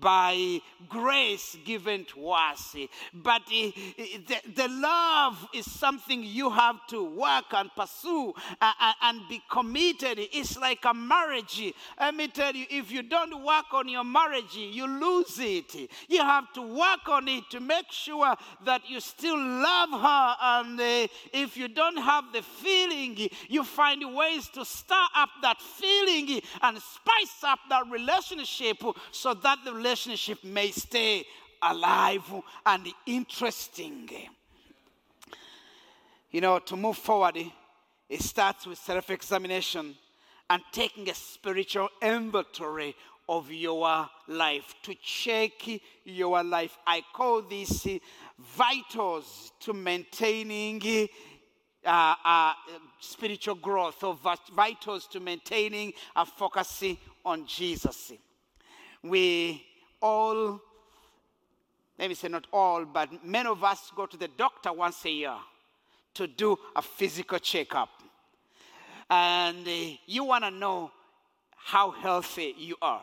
by 0.00 0.60
grace 0.88 1.56
given 1.64 2.04
to 2.06 2.30
us. 2.30 2.76
But 3.14 3.42
eh, 3.52 3.70
eh, 3.98 4.18
the, 4.26 4.52
the 4.54 4.68
love 4.68 5.46
is 5.54 5.70
something 5.70 6.22
you 6.22 6.50
have 6.50 6.86
to 6.88 7.04
work 7.04 7.44
and 7.52 7.70
pursue 7.74 8.32
uh, 8.60 8.72
uh, 8.80 8.92
and 9.02 9.20
be 9.28 9.42
committed. 9.50 10.18
It's 10.32 10.58
like 10.58 10.84
a 10.84 10.94
marriage. 10.94 11.72
Let 11.98 12.14
me 12.14 12.28
tell 12.28 12.54
you, 12.54 12.66
if 12.70 12.90
you 12.90 13.02
don't 13.02 13.44
work 13.44 13.72
on 13.72 13.88
your 13.88 14.04
marriage, 14.04 14.54
you 14.54 14.86
lose 14.86 15.38
it. 15.38 15.90
You 16.08 16.20
have 16.20 16.52
to 16.54 16.62
work 16.62 17.08
on 17.08 17.28
it 17.28 17.44
to 17.50 17.60
make 17.60 17.90
sure 17.90 18.34
that 18.64 18.88
you 18.88 19.00
still 19.00 19.36
love 19.36 19.90
her 19.90 20.36
and 20.40 20.80
uh, 20.80 21.08
if 21.32 21.56
you 21.56 21.68
don't 21.68 21.96
have 21.96 22.24
the 22.32 22.42
feeling, 22.42 23.28
you 23.48 23.64
find 23.64 24.14
ways 24.14 24.48
to 24.50 24.64
stir 24.64 25.06
up 25.16 25.30
that 25.42 25.60
feeling 25.60 26.40
and 26.62 26.78
spice 26.78 27.44
up 27.44 27.58
that 27.68 27.84
relationship 27.90 28.78
so 29.10 29.34
that 29.34 29.58
the 29.64 29.72
relationship 29.72 30.42
may 30.44 30.70
stay 30.70 31.24
alive 31.62 32.30
and 32.66 32.88
interesting. 33.06 34.10
You 36.30 36.40
know, 36.40 36.58
to 36.60 36.76
move 36.76 36.96
forward, 36.96 37.38
it 38.08 38.22
starts 38.22 38.66
with 38.66 38.78
self 38.78 39.10
examination 39.10 39.94
and 40.50 40.62
taking 40.72 41.08
a 41.08 41.14
spiritual 41.14 41.88
inventory 42.02 42.94
of 43.28 43.50
your 43.50 44.08
life, 44.28 44.74
to 44.82 44.94
check 45.02 45.52
your 46.04 46.42
life. 46.42 46.76
I 46.86 47.02
call 47.12 47.42
this 47.42 47.86
vitals 48.56 49.52
to 49.60 49.72
maintaining 49.72 51.08
uh, 51.84 52.14
uh, 52.24 52.52
spiritual 53.00 53.54
growth 53.54 54.02
or 54.02 54.18
vitals 54.54 55.06
to 55.08 55.20
maintaining 55.20 55.92
a 56.16 56.24
focus 56.24 56.84
on 57.24 57.46
Jesus. 57.46 58.12
We 59.02 59.64
all, 60.00 60.60
let 61.98 62.08
me 62.08 62.14
say 62.14 62.28
not 62.28 62.46
all, 62.52 62.84
but 62.84 63.24
many 63.24 63.48
of 63.48 63.62
us 63.62 63.90
go 63.94 64.06
to 64.06 64.16
the 64.16 64.28
doctor 64.36 64.72
once 64.72 65.04
a 65.04 65.10
year 65.10 65.36
to 66.14 66.26
do 66.26 66.56
a 66.76 66.82
physical 66.82 67.38
checkup. 67.38 67.88
And 69.08 69.66
uh, 69.66 69.96
you 70.06 70.24
want 70.24 70.44
to 70.44 70.50
know 70.50 70.90
how 71.56 71.90
healthy 71.90 72.54
you 72.58 72.76
are. 72.82 73.02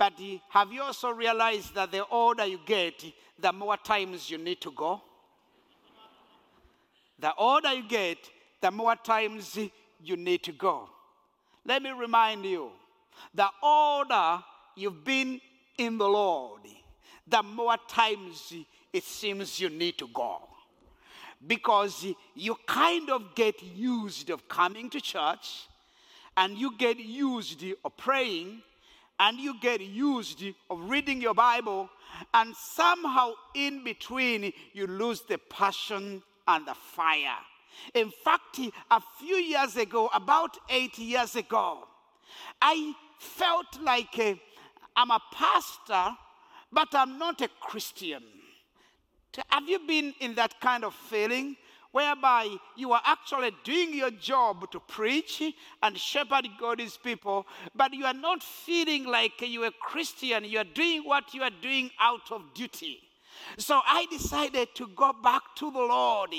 But 0.00 0.14
have 0.48 0.72
you 0.72 0.80
also 0.80 1.10
realized 1.10 1.74
that 1.74 1.92
the 1.92 2.06
older 2.06 2.46
you 2.46 2.58
get, 2.64 3.04
the 3.38 3.52
more 3.52 3.76
times 3.76 4.30
you 4.30 4.38
need 4.38 4.58
to 4.62 4.70
go? 4.70 5.02
The 7.18 7.34
older 7.34 7.74
you 7.74 7.86
get, 7.86 8.16
the 8.62 8.70
more 8.70 8.96
times 8.96 9.58
you 10.02 10.16
need 10.16 10.42
to 10.44 10.52
go. 10.52 10.88
Let 11.66 11.82
me 11.82 11.90
remind 11.90 12.46
you 12.46 12.70
the 13.34 13.50
older 13.62 14.42
you've 14.74 15.04
been 15.04 15.38
in 15.76 15.98
the 15.98 16.08
Lord, 16.08 16.62
the 17.26 17.42
more 17.42 17.76
times 17.86 18.54
it 18.94 19.04
seems 19.04 19.60
you 19.60 19.68
need 19.68 19.98
to 19.98 20.08
go. 20.14 20.48
Because 21.46 22.06
you 22.34 22.56
kind 22.66 23.10
of 23.10 23.34
get 23.34 23.62
used 23.62 24.30
of 24.30 24.48
coming 24.48 24.88
to 24.88 25.00
church, 25.02 25.68
and 26.38 26.56
you 26.56 26.74
get 26.78 26.98
used 26.98 27.62
of 27.84 27.96
praying, 27.98 28.62
and 29.20 29.38
you 29.38 29.54
get 29.60 29.82
used 29.82 30.42
of 30.70 30.90
reading 30.90 31.20
your 31.20 31.34
Bible, 31.34 31.90
and 32.32 32.56
somehow 32.56 33.32
in 33.54 33.84
between 33.84 34.52
you 34.72 34.86
lose 34.86 35.20
the 35.28 35.38
passion 35.50 36.22
and 36.48 36.66
the 36.66 36.74
fire. 36.74 37.36
In 37.94 38.10
fact, 38.24 38.58
a 38.90 39.00
few 39.18 39.36
years 39.36 39.76
ago, 39.76 40.10
about 40.14 40.56
eight 40.70 40.98
years 40.98 41.36
ago, 41.36 41.86
I 42.60 42.94
felt 43.18 43.80
like 43.82 44.18
uh, 44.18 44.34
I'm 44.96 45.10
a 45.10 45.20
pastor, 45.32 46.16
but 46.72 46.88
I'm 46.94 47.18
not 47.18 47.42
a 47.42 47.48
Christian. 47.60 48.22
Have 49.48 49.68
you 49.68 49.80
been 49.86 50.14
in 50.20 50.34
that 50.36 50.58
kind 50.60 50.82
of 50.82 50.94
feeling? 50.94 51.56
Whereby 51.92 52.48
you 52.76 52.92
are 52.92 53.02
actually 53.04 53.50
doing 53.64 53.94
your 53.94 54.10
job 54.10 54.70
to 54.70 54.80
preach 54.80 55.42
and 55.82 55.98
shepherd 55.98 56.48
God's 56.58 56.96
people, 56.96 57.46
but 57.74 57.92
you 57.92 58.04
are 58.04 58.14
not 58.14 58.42
feeling 58.42 59.04
like 59.06 59.40
you 59.40 59.64
are 59.64 59.68
a 59.68 59.72
Christian. 59.80 60.44
You 60.44 60.58
are 60.58 60.64
doing 60.64 61.02
what 61.02 61.34
you 61.34 61.42
are 61.42 61.50
doing 61.62 61.90
out 62.00 62.30
of 62.30 62.42
duty. 62.54 63.00
So 63.56 63.80
I 63.86 64.06
decided 64.10 64.74
to 64.74 64.86
go 64.88 65.12
back 65.12 65.42
to 65.56 65.70
the 65.70 65.78
Lord. 65.78 66.30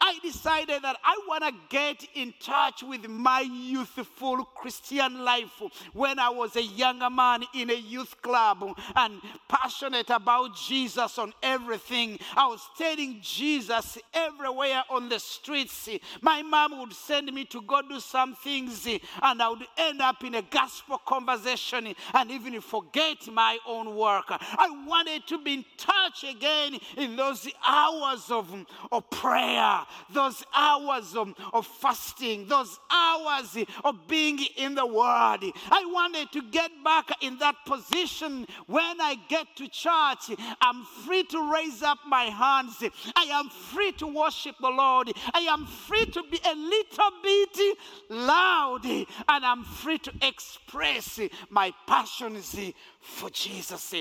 I 0.00 0.18
decided 0.22 0.82
that 0.82 0.96
I 1.04 1.18
want 1.28 1.44
to 1.44 1.52
get 1.68 2.06
in 2.14 2.34
touch 2.40 2.82
with 2.82 3.08
my 3.08 3.40
youthful 3.40 4.44
Christian 4.44 5.24
life 5.24 5.62
when 5.92 6.18
I 6.18 6.30
was 6.30 6.56
a 6.56 6.62
younger 6.62 7.10
man 7.10 7.44
in 7.54 7.70
a 7.70 7.74
youth 7.74 8.20
club 8.22 8.64
and 8.94 9.20
passionate 9.48 10.10
about 10.10 10.56
Jesus 10.56 11.18
on 11.18 11.32
everything. 11.42 12.18
I 12.36 12.46
was 12.46 12.66
telling 12.76 13.18
Jesus 13.22 13.98
everywhere 14.14 14.82
on 14.90 15.08
the 15.08 15.18
streets. 15.18 15.88
My 16.20 16.42
mom 16.42 16.78
would 16.80 16.92
send 16.92 17.32
me 17.32 17.44
to 17.46 17.62
go 17.62 17.82
do 17.82 18.00
some 18.00 18.34
things 18.34 18.86
and 18.86 19.42
I 19.42 19.48
would 19.48 19.66
end 19.76 20.00
up 20.00 20.24
in 20.24 20.34
a 20.34 20.42
gospel 20.42 20.98
conversation 20.98 21.94
and 22.14 22.30
even 22.30 22.60
forget 22.60 23.26
my 23.32 23.58
own 23.66 23.94
work. 23.94 24.26
I 24.30 24.84
wanted 24.86 25.26
to 25.28 25.38
be 25.38 25.54
in 25.54 25.64
touch 25.76 26.24
again 26.24 26.45
in 26.96 27.16
those 27.16 27.48
hours 27.66 28.30
of, 28.30 28.52
of 28.92 29.10
prayer, 29.10 29.80
those 30.12 30.44
hours 30.54 31.14
of, 31.14 31.34
of 31.52 31.66
fasting, 31.66 32.46
those 32.48 32.78
hours 32.90 33.56
of 33.84 34.08
being 34.08 34.38
in 34.56 34.74
the 34.74 34.86
Word. 34.86 35.52
I 35.70 35.84
wanted 35.86 36.32
to 36.32 36.42
get 36.50 36.70
back 36.84 37.10
in 37.20 37.38
that 37.38 37.56
position 37.66 38.46
when 38.66 39.00
I 39.00 39.16
get 39.28 39.46
to 39.56 39.68
church. 39.68 40.38
I'm 40.60 40.84
free 41.04 41.24
to 41.24 41.52
raise 41.52 41.82
up 41.82 41.98
my 42.06 42.24
hands. 42.24 42.82
I 43.14 43.24
am 43.24 43.48
free 43.48 43.92
to 43.92 44.06
worship 44.06 44.56
the 44.60 44.70
Lord. 44.70 45.12
I 45.34 45.40
am 45.40 45.66
free 45.66 46.06
to 46.06 46.22
be 46.30 46.40
a 46.44 46.54
little 46.54 47.10
bit 47.22 47.78
loud 48.08 48.84
and 48.84 49.06
I'm 49.28 49.64
free 49.64 49.98
to 49.98 50.12
express 50.22 51.20
my 51.50 51.72
passions 51.86 52.56
for 53.00 53.30
Jesus. 53.30 53.94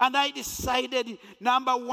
And 0.00 0.16
I 0.16 0.30
decided, 0.30 1.18
number 1.40 1.72
one, 1.72 1.91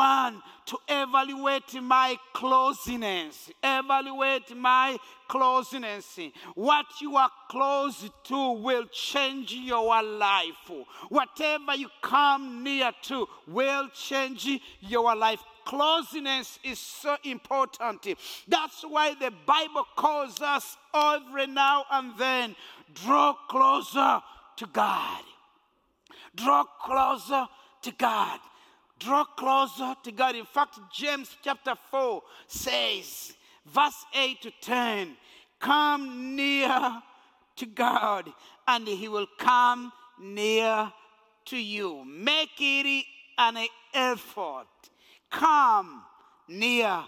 to 0.65 0.77
evaluate 0.87 1.81
my 1.81 2.17
closeness. 2.33 3.49
Evaluate 3.63 4.55
my 4.55 4.97
closeness. 5.27 6.19
What 6.55 6.85
you 7.01 7.15
are 7.15 7.31
close 7.49 8.09
to 8.25 8.51
will 8.53 8.85
change 8.85 9.53
your 9.53 10.03
life. 10.03 10.71
Whatever 11.09 11.75
you 11.75 11.89
come 12.01 12.63
near 12.63 12.91
to 13.03 13.27
will 13.47 13.89
change 13.89 14.47
your 14.81 15.15
life 15.15 15.39
closeness 15.69 16.57
is 16.63 16.79
so 16.79 17.15
important. 17.23 18.07
That's 18.47 18.81
why 18.81 19.13
the 19.13 19.31
Bible 19.45 19.85
calls 19.95 20.41
us 20.41 20.77
every 20.93 21.45
now 21.45 21.85
and 21.91 22.17
then 22.17 22.55
draw 22.95 23.35
closer 23.47 24.19
to 24.57 24.65
God. 24.73 25.21
Draw 26.35 26.63
closer 26.81 27.45
to 27.83 27.91
God. 27.91 28.39
Draw 28.99 29.23
closer 29.37 29.95
to 30.03 30.11
God. 30.11 30.35
In 30.35 30.45
fact, 30.45 30.79
James 30.93 31.35
chapter 31.43 31.75
4 31.89 32.21
says, 32.47 33.33
verse 33.65 34.05
8 34.13 34.41
to 34.41 34.51
10, 34.61 35.15
come 35.59 36.35
near 36.35 37.01
to 37.55 37.65
God 37.65 38.31
and 38.67 38.87
he 38.87 39.07
will 39.07 39.27
come 39.37 39.91
near 40.19 40.91
to 41.45 41.57
you. 41.57 42.03
Make 42.05 42.59
it 42.59 43.05
an 43.37 43.57
effort. 43.93 44.67
Come 45.31 46.03
near 46.47 47.03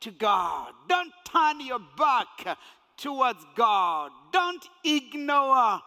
to 0.00 0.10
God. 0.10 0.72
Don't 0.88 1.12
turn 1.24 1.60
your 1.60 1.80
back 1.96 2.58
towards 2.96 3.44
God. 3.54 4.10
Don't 4.32 4.64
ignore 4.84 5.80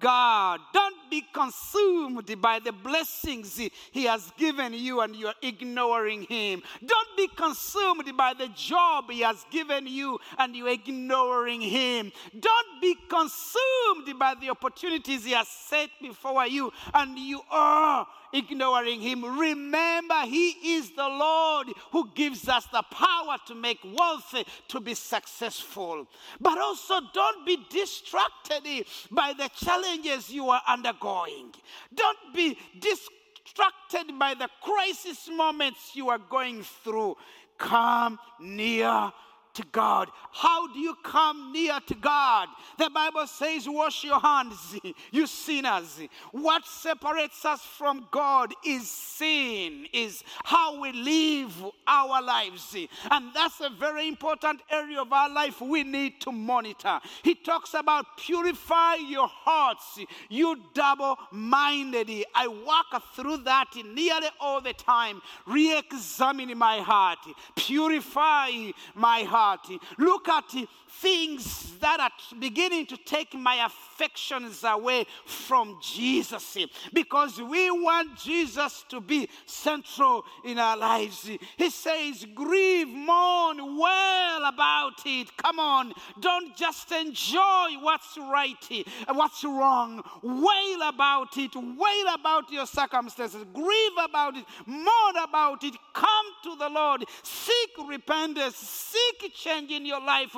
God. 0.00 0.60
Don't 0.72 1.10
be 1.10 1.24
consumed 1.32 2.40
by 2.40 2.58
the 2.58 2.72
blessings 2.72 3.60
He 3.92 4.04
has 4.04 4.32
given 4.36 4.74
you 4.74 5.00
and 5.00 5.14
you 5.14 5.28
are 5.28 5.34
ignoring 5.42 6.22
Him. 6.22 6.62
Don't 6.84 7.16
be 7.16 7.28
consumed 7.28 8.16
by 8.16 8.34
the 8.34 8.48
job 8.48 9.10
He 9.10 9.20
has 9.20 9.44
given 9.50 9.86
you 9.86 10.18
and 10.38 10.54
you 10.54 10.66
are 10.66 10.70
ignoring 10.70 11.60
Him. 11.60 12.12
Don't 12.38 12.80
be 12.80 12.96
consumed 13.08 14.18
by 14.18 14.34
the 14.40 14.50
opportunities 14.50 15.24
He 15.24 15.32
has 15.32 15.48
set 15.48 15.90
before 16.00 16.46
you 16.46 16.72
and 16.94 17.18
you 17.18 17.40
are 17.50 18.06
ignoring 18.32 19.00
him. 19.00 19.24
Remember, 19.38 20.20
he 20.22 20.76
is 20.76 20.90
the 20.90 21.08
Lord 21.08 21.68
who 21.92 22.10
gives 22.14 22.48
us 22.48 22.66
the 22.66 22.82
power 22.82 23.36
to 23.46 23.54
make 23.54 23.78
wealth, 23.84 24.34
to 24.68 24.80
be 24.80 24.94
successful. 24.94 26.06
But 26.40 26.58
also, 26.58 27.00
don't 27.12 27.46
be 27.46 27.58
distracted 27.70 28.86
by 29.10 29.32
the 29.36 29.48
challenges 29.56 30.30
you 30.30 30.50
are 30.50 30.62
undergoing. 30.66 31.54
Don't 31.94 32.34
be 32.34 32.58
distracted 32.78 34.18
by 34.18 34.34
the 34.34 34.48
crisis 34.62 35.28
moments 35.28 35.92
you 35.94 36.08
are 36.08 36.18
going 36.18 36.62
through. 36.62 37.16
Come 37.58 38.18
near 38.38 39.12
to 39.56 39.64
God. 39.72 40.10
How 40.32 40.66
do 40.72 40.78
you 40.78 40.94
come 41.02 41.50
near 41.52 41.78
to 41.86 41.94
God? 41.94 42.48
The 42.78 42.90
Bible 42.90 43.26
says, 43.26 43.66
Wash 43.66 44.04
your 44.04 44.20
hands, 44.20 44.78
you 45.10 45.26
sinners. 45.26 46.00
What 46.30 46.66
separates 46.66 47.44
us 47.44 47.62
from 47.62 48.06
God 48.10 48.52
is 48.64 48.88
sin, 48.88 49.86
is 49.92 50.22
how 50.44 50.80
we 50.80 50.92
live 50.92 51.52
our 51.86 52.22
lives. 52.22 52.76
And 53.10 53.34
that's 53.34 53.60
a 53.60 53.70
very 53.70 54.08
important 54.08 54.60
area 54.70 55.00
of 55.00 55.12
our 55.12 55.30
life 55.30 55.60
we 55.60 55.82
need 55.84 56.20
to 56.22 56.32
monitor. 56.32 57.00
He 57.22 57.34
talks 57.34 57.72
about 57.72 58.18
purify 58.18 58.96
your 58.96 59.28
hearts, 59.28 59.98
you 60.28 60.60
double 60.74 61.16
minded. 61.32 62.10
I 62.34 62.46
walk 62.46 63.02
through 63.14 63.38
that 63.38 63.70
nearly 63.74 64.28
all 64.38 64.60
the 64.60 64.74
time, 64.74 65.22
re 65.46 65.78
examining 65.78 66.58
my 66.58 66.78
heart, 66.78 67.18
purify 67.56 68.50
my 68.94 69.22
heart 69.22 69.45
heart. 69.46 69.68
Look 69.98 70.28
at 70.28 70.54
things 71.00 71.74
that 71.80 72.00
are 72.00 72.10
beginning 72.38 72.86
to 72.86 72.96
take 72.96 73.34
my 73.34 73.66
affections 73.66 74.64
away 74.64 75.06
from 75.24 75.78
Jesus 75.82 76.56
because 76.92 77.40
we 77.40 77.70
want 77.70 78.16
Jesus 78.18 78.84
to 78.88 79.00
be 79.00 79.28
central 79.44 80.24
in 80.44 80.58
our 80.58 80.76
lives. 80.76 81.30
He 81.56 81.70
says, 81.70 82.26
Grieve, 82.34 82.88
mourn, 82.88 83.58
wail 83.78 84.44
about 84.44 85.00
it. 85.04 85.36
Come 85.36 85.58
on, 85.58 85.92
don't 86.20 86.56
just 86.56 86.90
enjoy 86.92 87.76
what's 87.80 88.16
right, 88.18 88.86
what's 89.08 89.44
wrong. 89.44 90.02
Wail 90.22 90.88
about 90.88 91.36
it, 91.36 91.54
wail 91.54 92.14
about 92.14 92.50
your 92.50 92.66
circumstances, 92.66 93.44
grieve 93.52 93.98
about 94.02 94.36
it, 94.36 94.44
mourn 94.66 95.16
about 95.22 95.62
it. 95.64 95.74
Come 95.92 96.26
to 96.44 96.56
the 96.56 96.68
Lord, 96.68 97.04
seek 97.22 97.88
repentance, 97.88 98.56
seek 98.56 99.32
change 99.34 99.70
in 99.70 99.86
your 99.86 100.00
life. 100.00 100.36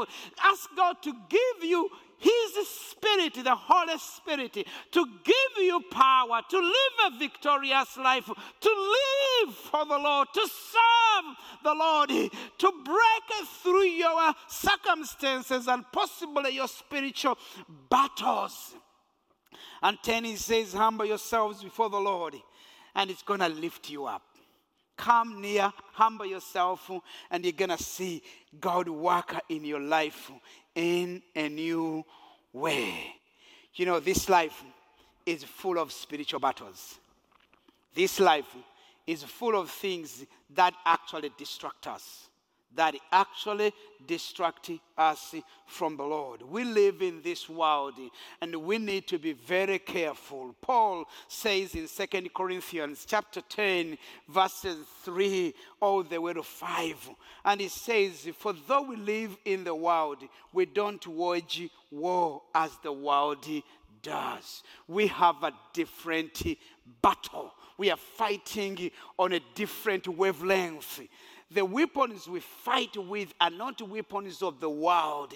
Ask 0.51 0.71
God 0.77 0.97
to 1.03 1.13
give 1.29 1.65
you 1.65 1.89
his 2.19 2.69
Spirit, 2.69 3.35
the 3.35 3.55
Holy 3.55 3.99
Spirit, 3.99 4.53
to 4.93 5.07
give 5.25 5.65
you 5.65 5.81
power 5.91 6.41
to 6.51 6.59
live 6.59 7.13
a 7.13 7.19
victorious 7.19 7.97
life, 7.97 8.27
to 8.27 8.69
live 8.69 9.55
for 9.55 9.85
the 9.85 9.99
Lord, 9.99 10.29
to 10.35 10.41
serve 10.41 11.37
the 11.63 11.75
Lord, 11.75 12.09
to 12.09 12.73
break 12.85 13.47
through 13.63 13.85
your 13.85 14.35
circumstances 14.49 15.69
and 15.69 15.85
possibly 15.93 16.57
your 16.57 16.69
spiritual 16.69 17.39
battles. 17.89 18.75
And 19.81 19.97
10 20.03 20.25
he 20.25 20.37
says, 20.37 20.73
Humble 20.73 21.07
yourselves 21.07 21.63
before 21.63 21.89
the 21.89 22.01
Lord, 22.01 22.35
and 22.97 23.11
it's 23.11 23.23
going 23.23 23.41
to 23.41 23.49
lift 23.49 23.91
you 23.91 24.07
up. 24.07 24.28
Come 24.99 25.41
near, 25.41 25.73
humble 25.93 26.27
yourself, 26.27 26.91
and 27.31 27.45
you're 27.45 27.53
going 27.53 27.71
to 27.71 27.83
see 27.83 28.23
God 28.61 28.89
work 28.89 29.35
in 29.49 29.65
your 29.65 29.81
life 29.81 30.31
in 30.75 31.23
a 31.35 31.49
new 31.49 32.05
way. 32.53 33.15
You 33.75 33.87
know, 33.87 34.01
this 34.01 34.29
life 34.29 34.63
is 35.25 35.45
full 35.45 35.79
of 35.79 35.93
spiritual 35.93 36.41
battles. 36.41 36.99
This 37.95 38.19
life 38.19 38.55
is 39.07 39.23
full 39.23 39.59
of 39.59 39.71
things 39.71 40.27
that 40.55 40.75
actually 40.85 41.31
distract 41.39 41.87
us 41.87 42.28
that 42.75 42.95
actually 43.11 43.73
distract 44.07 44.71
us 44.97 45.35
from 45.67 45.97
the 45.97 46.03
Lord. 46.03 46.43
We 46.43 46.65
live 46.65 47.03
in 47.03 47.23
this 47.23 47.49
world 47.49 47.95
and 48.41 48.55
we 48.57 48.79
need 48.79 49.07
to 49.09 49.19
be 49.19 49.33
very 49.33 49.79
careful. 49.79 50.55
Paul 50.61 51.05
says 51.27 51.75
in 51.75 51.89
Second 51.89 52.33
Corinthians 52.35 53.05
chapter 53.07 53.41
10 53.41 53.99
verses 54.29 54.79
3 55.03 55.55
all 55.81 56.03
the 56.03 56.21
way 56.21 56.33
to 56.35 56.43
5 56.43 57.11
and 57.45 57.61
he 57.61 57.69
says 57.69 58.29
for 58.39 58.55
though 58.67 58.83
we 58.83 58.97
live 58.97 59.37
in 59.45 59.65
the 59.65 59.75
world 59.75 60.19
we 60.53 60.67
don't 60.67 61.07
wage 61.07 61.69
war 61.91 62.43
as 62.55 62.71
the 62.83 62.93
world 62.93 63.47
does. 64.03 64.63
We 64.87 65.09
have 65.09 65.43
a 65.43 65.53
different 65.73 66.43
battle. 67.03 67.53
We 67.77 67.91
are 67.91 67.97
fighting 67.97 68.91
on 69.19 69.33
a 69.33 69.41
different 69.55 70.09
wavelength. 70.09 71.01
The 71.51 71.65
weapons 71.65 72.29
we 72.29 72.41
fight 72.41 72.97
with 72.97 73.33
are 73.41 73.51
not 73.51 73.81
weapons 73.83 74.43
of 74.43 74.61
the 74.61 74.71
world. 74.71 75.35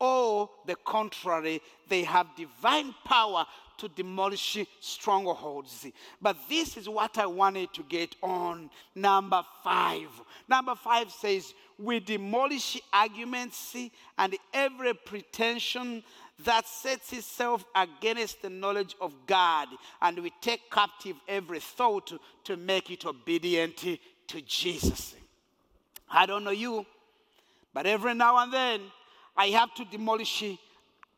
or 0.00 0.48
the 0.66 0.76
contrary, 0.84 1.60
they 1.88 2.04
have 2.04 2.28
divine 2.36 2.94
power 3.04 3.44
to 3.78 3.88
demolish 3.88 4.58
strongholds. 4.80 5.86
But 6.20 6.36
this 6.48 6.76
is 6.76 6.88
what 6.88 7.18
I 7.18 7.26
wanted 7.26 7.72
to 7.74 7.82
get 7.82 8.14
on. 8.22 8.70
Number 8.94 9.42
five. 9.64 10.08
Number 10.48 10.74
five 10.74 11.10
says, 11.10 11.52
We 11.78 12.00
demolish 12.00 12.80
arguments 12.92 13.76
and 14.16 14.36
every 14.52 14.94
pretension 14.94 16.02
that 16.44 16.66
sets 16.66 17.12
itself 17.12 17.64
against 17.74 18.42
the 18.42 18.50
knowledge 18.50 18.94
of 19.00 19.12
God, 19.26 19.68
and 20.00 20.20
we 20.20 20.32
take 20.40 20.70
captive 20.70 21.16
every 21.26 21.58
thought 21.60 22.12
to 22.44 22.56
make 22.56 22.90
it 22.90 23.04
obedient 23.04 23.76
to 23.76 24.40
Jesus. 24.42 25.14
I 26.10 26.26
don't 26.26 26.44
know 26.44 26.50
you, 26.50 26.86
but 27.74 27.86
every 27.86 28.14
now 28.14 28.38
and 28.38 28.52
then 28.52 28.80
I 29.36 29.46
have 29.48 29.74
to 29.74 29.84
demolish 29.84 30.44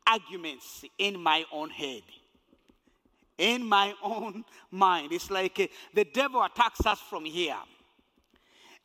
arguments 0.07 0.83
in 0.97 1.19
my 1.19 1.45
own 1.51 1.69
head 1.69 2.03
in 3.41 3.67
my 3.67 3.93
own 4.03 4.45
mind. 4.69 5.11
It's 5.11 5.29
like 5.29 5.59
uh, 5.59 5.67
the 5.93 6.05
devil 6.05 6.41
attacks 6.41 6.85
us 6.85 6.99
from 6.99 7.25
here. 7.25 7.57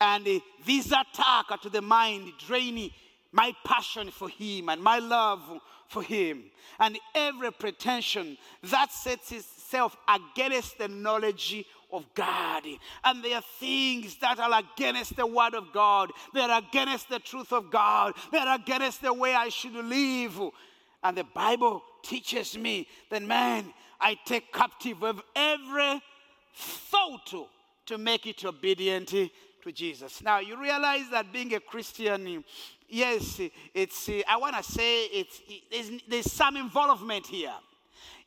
And 0.01 0.27
uh, 0.27 0.39
this 0.65 0.87
attack 0.87 1.61
to 1.61 1.69
the 1.69 1.81
mind 1.81 2.33
draining 2.45 2.91
my 3.31 3.53
passion 3.63 4.11
for 4.11 4.29
him 4.29 4.69
and 4.69 4.81
my 4.81 4.99
love 4.99 5.41
for 5.87 6.03
him. 6.03 6.45
And 6.79 6.97
every 7.15 7.51
pretension 7.51 8.37
that 8.63 8.91
sets 8.91 9.31
itself 9.31 9.95
against 10.07 10.77
the 10.77 10.87
knowledge 10.87 11.65
of 11.91 12.05
God. 12.13 12.63
And 13.03 13.23
there 13.23 13.35
are 13.37 13.43
things 13.59 14.17
that 14.17 14.39
are 14.39 14.59
against 14.59 15.15
the 15.15 15.25
word 15.25 15.53
of 15.53 15.71
God. 15.73 16.11
They're 16.33 16.57
against 16.57 17.09
the 17.09 17.19
truth 17.19 17.53
of 17.53 17.71
God. 17.71 18.13
They're 18.31 18.55
against 18.55 19.01
the 19.01 19.13
way 19.13 19.33
I 19.33 19.49
should 19.49 19.75
live. 19.75 20.39
And 21.03 21.17
the 21.17 21.23
Bible 21.23 21.83
teaches 22.03 22.57
me 22.57 22.87
that, 23.09 23.21
man, 23.21 23.73
I 23.99 24.17
take 24.25 24.51
captive 24.51 25.03
of 25.03 25.21
every 25.35 26.01
thought 26.55 27.49
to 27.85 27.97
make 27.97 28.25
it 28.25 28.43
obedient 28.43 29.09
to 29.09 29.29
Jesus. 29.73 30.23
Now, 30.23 30.39
you 30.39 30.55
realize 30.57 31.09
that 31.11 31.33
being 31.33 31.53
a 31.53 31.59
Christian, 31.59 32.41
yes, 32.87 33.41
it's, 33.73 34.09
I 34.25 34.37
want 34.37 34.55
to 34.55 34.63
say 34.63 35.03
it's, 35.07 35.41
there's, 35.69 35.91
there's 36.07 36.31
some 36.31 36.55
involvement 36.55 37.27
here. 37.27 37.53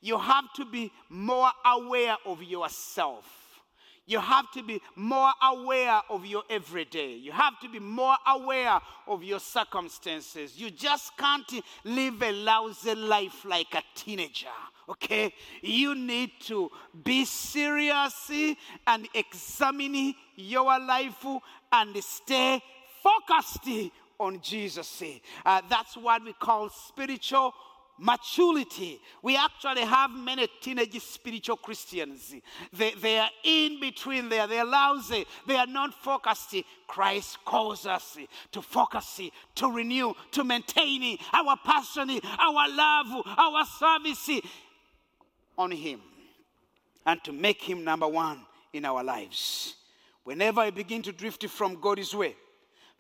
You 0.03 0.19
have 0.19 0.53
to 0.57 0.67
be 0.67 0.93
more 1.09 1.51
aware 1.65 2.17
of 2.27 2.43
yourself 2.43 3.40
you 4.11 4.19
have 4.19 4.51
to 4.51 4.63
be 4.65 4.83
more 4.97 5.31
aware 5.41 6.01
of 6.11 6.27
your 6.27 6.43
everyday. 6.51 7.15
You 7.15 7.31
have 7.31 7.61
to 7.61 7.69
be 7.69 7.79
more 7.79 8.17
aware 8.27 8.81
of 9.07 9.23
your 9.23 9.39
circumstances. 9.39 10.59
You 10.61 10.73
just 10.73 11.17
can't 11.17 11.49
live 11.85 12.21
a 12.21 12.33
lousy 12.33 12.97
life 12.97 13.45
like 13.45 13.73
a 13.75 13.83
teenager. 13.95 14.49
Okay? 14.89 15.33
You 15.63 15.95
need 15.95 16.33
to 16.47 16.69
be 17.05 17.25
serious 17.25 18.31
and 18.85 19.09
examine 19.15 20.17
your 20.35 20.81
life 20.81 21.25
and 21.73 22.03
stay 22.03 22.61
focused 23.05 23.69
on 24.19 24.41
Jesus. 24.41 25.05
Uh, 25.47 25.63
that's 25.71 25.97
what 25.97 26.25
we 26.25 26.33
call 26.33 26.69
spiritual 26.69 27.55
maturity. 28.01 29.01
We 29.23 29.37
actually 29.37 29.83
have 29.83 30.11
many 30.11 30.49
teenage 30.61 31.01
spiritual 31.01 31.59
Christians. 31.59 32.35
They, 32.73 32.93
they 32.93 33.19
are 33.19 33.29
in 33.45 33.79
between 33.79 34.29
there. 34.29 34.47
They're 34.47 34.65
lousy. 34.65 35.27
They 35.47 35.57
are 35.57 35.67
not 35.67 35.93
focused. 36.03 36.57
Christ 36.89 37.39
calls 37.45 37.87
us 37.87 38.17
to 38.53 38.63
focus, 38.63 39.21
to 39.57 39.71
renew, 39.71 40.15
to 40.33 40.43
maintain 40.43 41.19
our 41.33 41.57
passion, 41.65 42.21
our 42.39 42.69
love, 42.69 43.27
our 43.37 43.65
service 43.79 44.41
on 45.57 45.71
Him, 45.71 46.01
and 47.05 47.23
to 47.25 47.33
make 47.33 47.63
Him 47.63 47.85
number 47.85 48.09
one 48.09 48.41
in 48.73 48.85
our 48.85 49.05
lives. 49.05 49.77
Whenever 50.25 50.61
I 50.61 50.71
begin 50.71 51.03
to 51.03 51.13
drift 51.13 51.47
from 51.49 51.81
God's 51.81 52.15
way, 52.15 52.35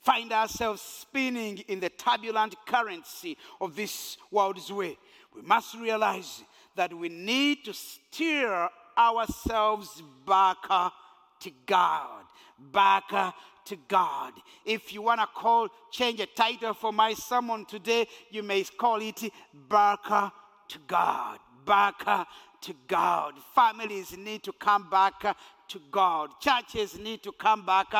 find 0.02 0.32
ourselves 0.32 0.80
spinning 0.80 1.58
in 1.68 1.80
the 1.80 1.90
turbulent 1.90 2.54
currency 2.66 3.36
of 3.60 3.76
this 3.76 4.16
world's 4.30 4.72
way, 4.72 4.96
we 5.34 5.42
must 5.42 5.74
realize 5.74 6.42
that 6.76 6.92
we 6.92 7.08
need 7.08 7.64
to 7.64 7.72
steer 7.74 8.68
ourselves 8.96 10.02
back 10.26 10.56
to 11.40 11.50
God. 11.66 12.24
Back 12.72 13.34
to 13.66 13.76
God. 13.88 14.32
If 14.64 14.92
you 14.92 15.02
want 15.02 15.20
to 15.20 15.26
call, 15.26 15.68
change 15.90 16.20
a 16.20 16.26
title 16.26 16.74
for 16.74 16.92
my 16.92 17.14
sermon 17.14 17.64
today, 17.64 18.06
you 18.30 18.42
may 18.42 18.64
call 18.64 19.00
it 19.00 19.22
Back 19.68 20.04
to 20.04 20.78
God. 20.86 21.38
Back 21.64 22.28
to 22.62 22.74
God. 22.86 23.34
Families 23.54 24.16
need 24.16 24.42
to 24.42 24.52
come 24.52 24.90
back 24.90 25.36
to 25.68 25.80
God. 25.90 26.30
Churches 26.40 26.98
need 26.98 27.22
to 27.22 27.32
come 27.32 27.64
back 27.64 27.94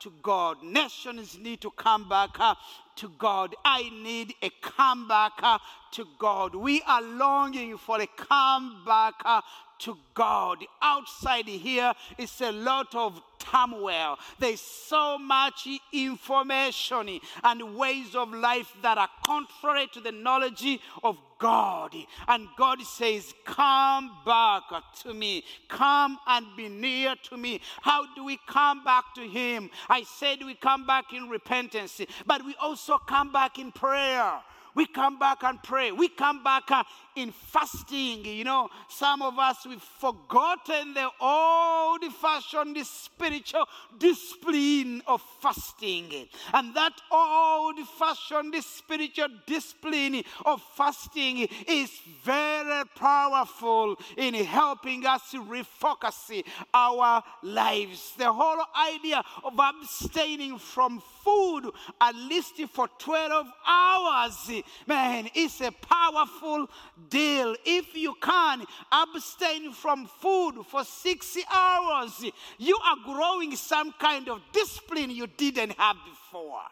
to 0.00 0.12
God. 0.22 0.62
Nations 0.62 1.38
need 1.38 1.60
to 1.60 1.70
come 1.70 2.08
back 2.08 2.38
uh, 2.38 2.54
to 2.96 3.10
God. 3.18 3.54
I 3.64 3.90
need 4.02 4.34
a 4.42 4.50
comeback 4.60 5.32
uh, 5.42 5.58
to 5.92 6.06
God. 6.18 6.54
We 6.54 6.82
are 6.86 7.02
longing 7.02 7.76
for 7.76 8.00
a 8.00 8.06
comeback 8.06 9.14
uh, 9.24 9.40
to 9.80 9.96
God. 10.14 10.64
Outside 10.82 11.46
here 11.46 11.92
is 12.18 12.40
a 12.40 12.52
lot 12.52 12.94
of 12.94 13.20
turmoil. 13.38 14.18
There's 14.38 14.60
so 14.60 15.18
much 15.18 15.68
information 15.92 17.20
and 17.44 17.76
ways 17.76 18.14
of 18.14 18.32
life 18.32 18.72
that 18.82 18.98
are 18.98 19.08
contrary 19.24 19.88
to 19.92 20.00
the 20.00 20.12
knowledge 20.12 20.80
of 21.02 21.18
God. 21.38 21.94
And 22.28 22.48
God 22.56 22.80
says, 22.82 23.34
Come 23.44 24.10
back 24.24 24.64
to 25.02 25.12
me. 25.12 25.44
Come 25.68 26.18
and 26.26 26.46
be 26.56 26.68
near 26.68 27.14
to 27.30 27.36
me. 27.36 27.60
How 27.82 28.06
do 28.14 28.24
we 28.24 28.38
come 28.46 28.84
back 28.84 29.14
to 29.14 29.22
Him? 29.22 29.70
I 29.88 30.02
said 30.02 30.38
we 30.44 30.54
come 30.54 30.86
back 30.86 31.12
in 31.12 31.28
repentance, 31.28 32.00
but 32.26 32.44
we 32.44 32.54
also 32.60 32.98
come 32.98 33.32
back 33.32 33.58
in 33.58 33.72
prayer. 33.72 34.32
We 34.76 34.84
come 34.84 35.18
back 35.18 35.42
and 35.42 35.60
pray. 35.62 35.90
We 35.90 36.08
come 36.08 36.44
back 36.44 36.70
uh, 36.70 36.84
in 37.16 37.32
fasting. 37.32 38.26
You 38.26 38.44
know, 38.44 38.68
some 38.90 39.22
of 39.22 39.38
us, 39.38 39.66
we've 39.66 39.80
forgotten 39.80 40.92
the 40.92 41.08
old 41.18 42.04
fashioned 42.20 42.76
spiritual 42.86 43.64
discipline 43.98 45.02
of 45.06 45.22
fasting. 45.40 46.28
And 46.52 46.74
that 46.74 46.92
old 47.10 47.78
fashioned 47.98 48.54
spiritual 48.62 49.28
discipline 49.46 50.22
of 50.44 50.60
fasting 50.76 51.48
is 51.66 51.90
very 52.22 52.84
powerful 52.96 53.96
in 54.18 54.34
helping 54.34 55.06
us 55.06 55.22
refocus 55.32 56.42
our 56.74 57.22
lives. 57.42 58.12
The 58.18 58.30
whole 58.30 58.62
idea 58.76 59.24
of 59.42 59.58
abstaining 59.58 60.58
from 60.58 61.02
food 61.24 61.70
at 61.98 62.14
least 62.14 62.60
for 62.72 62.88
12 62.98 63.46
hours 63.66 64.50
man, 64.86 65.28
it's 65.34 65.60
a 65.60 65.70
powerful 65.70 66.68
deal. 67.08 67.56
If 67.64 67.94
you 67.94 68.14
can 68.20 68.64
abstain 68.92 69.72
from 69.72 70.06
food 70.06 70.62
for 70.68 70.84
60 70.84 71.42
hours, 71.52 72.24
you 72.58 72.78
are 72.84 72.96
growing 73.04 73.56
some 73.56 73.92
kind 73.98 74.28
of 74.28 74.40
discipline 74.52 75.10
you 75.10 75.26
didn't 75.26 75.72
have 75.78 75.96
before. 76.04 76.62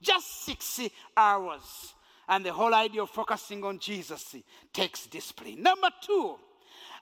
Just 0.00 0.44
60 0.44 0.90
hours. 1.16 1.94
And 2.28 2.44
the 2.44 2.52
whole 2.52 2.74
idea 2.74 3.02
of 3.02 3.10
focusing 3.10 3.62
on 3.64 3.78
Jesus 3.78 4.34
takes 4.72 5.06
discipline. 5.06 5.62
Number 5.62 5.88
two, 6.00 6.36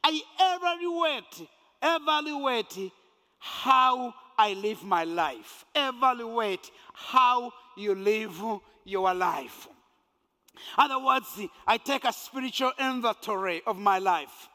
I 0.03 0.21
evaluate, 0.41 1.49
evaluate 1.81 2.93
how 3.39 4.15
I 4.39 4.55
live 4.55 4.83
my 4.83 5.05
life. 5.05 5.65
Evaluate 5.75 6.71
how 6.93 7.53
you 7.77 7.95
live 7.95 8.41
your 8.85 9.15
life. 9.15 9.69
Other 10.77 10.99
words, 10.99 11.41
I 11.67 11.79
take 11.79 12.05
a 12.05 12.13
spiritual 12.13 12.73
inventory 12.79 13.63
of 13.67 13.77
my 13.79 13.99
life. 13.99 14.49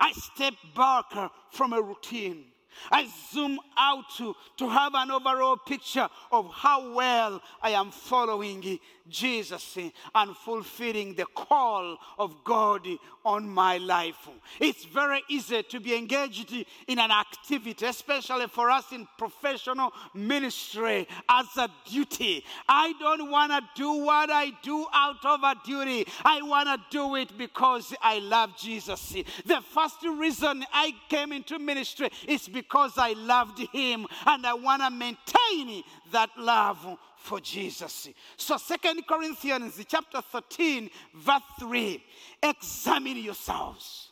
I 0.00 0.12
step 0.12 0.54
back 0.74 1.06
uh, 1.12 1.28
from 1.50 1.72
a 1.72 1.80
routine. 1.80 2.51
I 2.90 3.08
zoom 3.32 3.58
out 3.76 4.04
to, 4.18 4.34
to 4.58 4.68
have 4.68 4.94
an 4.94 5.10
overall 5.10 5.56
picture 5.56 6.08
of 6.30 6.50
how 6.52 6.92
well 6.92 7.42
I 7.62 7.70
am 7.70 7.90
following 7.90 8.78
Jesus 9.08 9.78
and 10.14 10.36
fulfilling 10.36 11.14
the 11.14 11.26
call 11.34 11.98
of 12.18 12.44
God 12.44 12.86
on 13.24 13.48
my 13.48 13.78
life. 13.78 14.28
It's 14.60 14.84
very 14.84 15.22
easy 15.28 15.62
to 15.62 15.80
be 15.80 15.94
engaged 15.96 16.52
in 16.86 16.98
an 16.98 17.10
activity, 17.10 17.86
especially 17.86 18.46
for 18.46 18.70
us 18.70 18.92
in 18.92 19.06
professional 19.18 19.92
ministry 20.14 21.06
as 21.28 21.46
a 21.56 21.68
duty. 21.88 22.44
I 22.68 22.94
don't 22.98 23.30
want 23.30 23.52
to 23.52 23.60
do 23.74 23.92
what 24.04 24.30
I 24.30 24.52
do 24.62 24.86
out 24.92 25.24
of 25.24 25.42
a 25.42 25.54
duty. 25.64 26.06
I 26.24 26.42
want 26.42 26.68
to 26.68 26.78
do 26.90 27.16
it 27.16 27.36
because 27.36 27.94
I 28.02 28.18
love 28.20 28.56
Jesus. 28.56 29.14
The 29.44 29.60
first 29.74 30.02
reason 30.04 30.64
I 30.72 30.92
came 31.08 31.32
into 31.32 31.58
ministry 31.58 32.10
is 32.26 32.48
because 32.48 32.61
because 32.62 32.92
I 32.96 33.12
loved 33.12 33.58
him 33.72 34.06
and 34.26 34.46
I 34.46 34.54
want 34.54 34.82
to 34.82 34.90
maintain 34.90 35.82
that 36.12 36.30
love 36.38 36.98
for 37.16 37.40
Jesus. 37.40 38.08
So 38.36 38.56
Second 38.56 39.06
Corinthians 39.06 39.80
chapter 39.88 40.20
13 40.20 40.90
verse 41.14 41.42
3 41.60 42.02
examine 42.42 43.18
yourselves. 43.18 44.10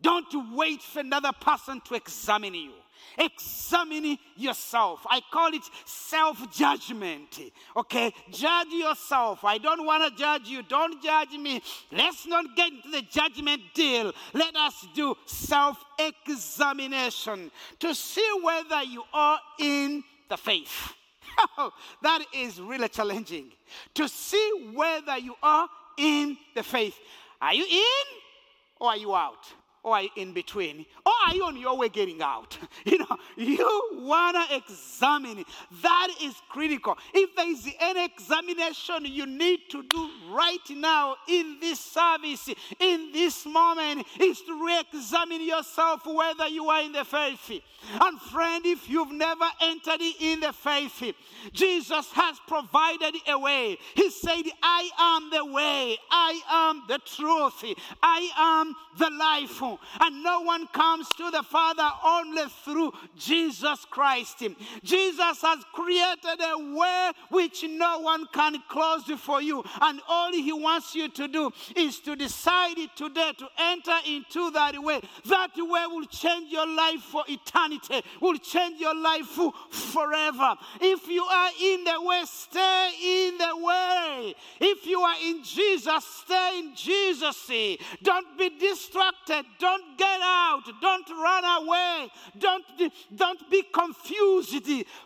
Don't 0.00 0.54
wait 0.54 0.82
for 0.82 1.00
another 1.00 1.32
person 1.32 1.80
to 1.86 1.94
examine 1.94 2.54
you. 2.54 2.72
Examine 3.18 4.18
yourself. 4.36 5.06
I 5.08 5.20
call 5.32 5.52
it 5.54 5.62
self 5.84 6.50
judgment. 6.54 7.40
Okay? 7.76 8.12
Judge 8.30 8.68
yourself. 8.68 9.44
I 9.44 9.58
don't 9.58 9.86
want 9.86 10.04
to 10.04 10.22
judge 10.22 10.48
you. 10.48 10.62
Don't 10.62 11.02
judge 11.02 11.32
me. 11.32 11.62
Let's 11.92 12.26
not 12.26 12.56
get 12.56 12.72
into 12.72 12.90
the 12.90 13.02
judgment 13.02 13.62
deal. 13.74 14.12
Let 14.32 14.54
us 14.56 14.86
do 14.94 15.14
self 15.26 15.82
examination 15.98 17.50
to 17.80 17.94
see 17.94 18.28
whether 18.42 18.82
you 18.82 19.02
are 19.12 19.40
in 19.58 20.04
the 20.28 20.36
faith. 20.36 20.92
that 22.02 22.24
is 22.34 22.60
really 22.60 22.88
challenging. 22.88 23.46
To 23.94 24.08
see 24.08 24.72
whether 24.74 25.18
you 25.18 25.34
are 25.42 25.68
in 25.96 26.36
the 26.54 26.62
faith. 26.62 26.96
Are 27.40 27.54
you 27.54 27.64
in 27.64 28.06
or 28.80 28.88
are 28.90 28.96
you 28.96 29.14
out? 29.14 29.46
Or 29.86 30.02
in 30.16 30.32
between? 30.32 30.84
Or 31.06 31.12
are 31.26 31.34
you 31.34 31.44
on 31.44 31.56
your 31.56 31.78
way 31.78 31.88
getting 31.88 32.20
out? 32.20 32.58
You 32.84 32.98
know, 32.98 33.16
you 33.36 33.90
want 33.94 34.36
to 34.36 34.56
examine. 34.56 35.44
That 35.82 36.08
is 36.22 36.34
critical. 36.48 36.96
If 37.12 37.34
there 37.34 37.50
is 37.50 37.68
any 37.80 38.04
examination 38.04 39.04
you 39.04 39.26
need 39.26 39.60
to 39.70 39.82
do 39.82 40.08
right 40.30 40.58
now 40.70 41.16
in 41.28 41.58
this 41.60 41.80
service, 41.80 42.48
in 42.78 43.10
this 43.12 43.44
moment, 43.44 44.06
is 44.20 44.40
to 44.42 44.64
re 44.64 44.80
examine 44.92 45.44
yourself 45.44 46.06
whether 46.06 46.46
you 46.46 46.66
are 46.66 46.82
in 46.82 46.92
the 46.92 47.04
faith. 47.04 47.60
And 48.00 48.20
friend, 48.20 48.64
if 48.64 48.88
you've 48.88 49.12
never 49.12 49.46
entered 49.60 50.00
in 50.20 50.40
the 50.40 50.52
faith, 50.52 51.02
Jesus 51.52 52.06
has 52.12 52.38
provided 52.46 53.14
a 53.28 53.38
way. 53.38 53.78
He 53.94 54.10
said, 54.10 54.42
I 54.62 54.90
am 54.98 55.30
the 55.30 55.44
way, 55.44 55.96
I 56.10 56.40
am 56.50 56.82
the 56.88 56.98
truth, 56.98 57.64
I 58.02 58.30
am 58.36 58.74
the 58.98 59.10
life 59.10 59.62
and 60.00 60.22
no 60.22 60.40
one 60.40 60.66
comes 60.68 61.08
to 61.16 61.30
the 61.30 61.42
Father 61.42 61.88
only 62.04 62.44
through 62.64 62.92
Jesus 63.16 63.84
Christ. 63.90 64.42
Jesus 64.82 65.42
has 65.42 65.64
created 65.72 66.40
a 66.40 66.74
way 66.74 67.10
which 67.30 67.64
no 67.68 68.00
one 68.00 68.26
can 68.32 68.56
close 68.68 69.04
for 69.18 69.40
you, 69.40 69.64
and 69.80 70.00
all 70.08 70.32
He 70.32 70.52
wants 70.52 70.94
you 70.94 71.08
to 71.08 71.28
do 71.28 71.50
is 71.76 72.00
to 72.00 72.16
decide 72.16 72.76
today 72.94 73.32
to 73.38 73.48
enter 73.58 73.96
into 74.06 74.50
that 74.52 74.82
way. 74.82 75.00
That 75.26 75.50
way 75.56 75.86
will 75.86 76.06
change 76.06 76.52
your 76.52 76.66
life 76.66 77.00
for 77.00 77.24
eternity, 77.28 78.02
will 78.20 78.38
change 78.38 78.80
your 78.80 78.94
life 78.94 79.26
forever. 79.70 80.54
If 80.80 81.08
you 81.08 81.22
are 81.24 81.50
in 81.60 81.84
the 81.84 82.00
way, 82.02 82.22
stay 82.24 82.90
in 83.02 83.38
the 83.38 83.56
way. 83.56 84.34
If 84.60 84.86
you 84.86 85.00
are 85.00 85.16
in 85.24 85.42
Jesus, 85.42 86.04
stay 86.04 86.58
in 86.58 86.74
Jesus. 86.74 87.50
Don't 88.02 88.38
be 88.38 88.50
Don't 89.58 89.98
get 89.98 90.20
out. 90.22 90.62
Don't 90.80 91.08
run 91.10 91.44
away. 91.44 92.08
Don't, 92.38 92.64
don't 93.14 93.50
be 93.50 93.62
confused. 93.72 94.54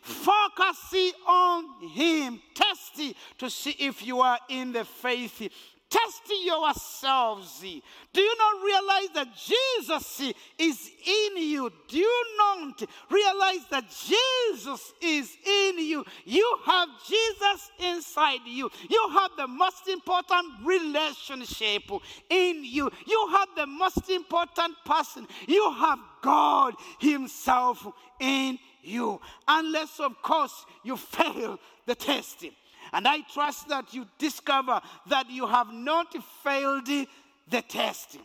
Focus 0.00 0.94
on 1.26 1.88
Him. 1.90 2.40
Test 2.54 3.00
to 3.38 3.50
see 3.50 3.76
if 3.78 4.06
you 4.06 4.20
are 4.20 4.38
in 4.48 4.72
the 4.72 4.84
faith. 4.84 5.50
Test 5.90 6.22
yourselves. 6.44 7.64
Do 8.12 8.20
you 8.20 8.36
not 8.38 8.64
realize 8.64 9.08
that 9.14 9.28
Jesus 9.34 10.20
is 10.56 10.90
in 11.04 11.36
you? 11.36 11.72
Do 11.88 11.98
you 11.98 12.24
not 12.38 12.82
realize 13.10 13.66
that 13.72 13.84
Jesus 13.90 14.92
is 15.02 15.36
in 15.44 15.80
you? 15.80 16.04
You 16.24 16.58
have 16.64 16.88
Jesus 17.08 17.70
inside 17.80 18.40
you. 18.46 18.70
You 18.88 19.08
have 19.14 19.32
the 19.36 19.48
most 19.48 19.88
important 19.88 20.46
relationship 20.64 21.82
in 22.28 22.62
you. 22.64 22.88
You 23.06 23.28
have 23.32 23.48
the 23.56 23.66
most 23.66 24.08
important 24.10 24.76
person. 24.84 25.26
You 25.48 25.72
have 25.72 25.98
God 26.22 26.74
Himself 27.00 27.84
in 28.20 28.60
you. 28.82 29.20
Unless, 29.48 29.98
of 29.98 30.22
course, 30.22 30.66
you 30.84 30.96
fail 30.96 31.58
the 31.86 31.96
test. 31.96 32.44
And 32.92 33.06
I 33.06 33.20
trust 33.32 33.68
that 33.68 33.92
you 33.94 34.06
discover 34.18 34.80
that 35.08 35.30
you 35.30 35.46
have 35.46 35.72
not 35.72 36.14
failed 36.42 36.86
the 36.86 37.62
test. 37.62 38.18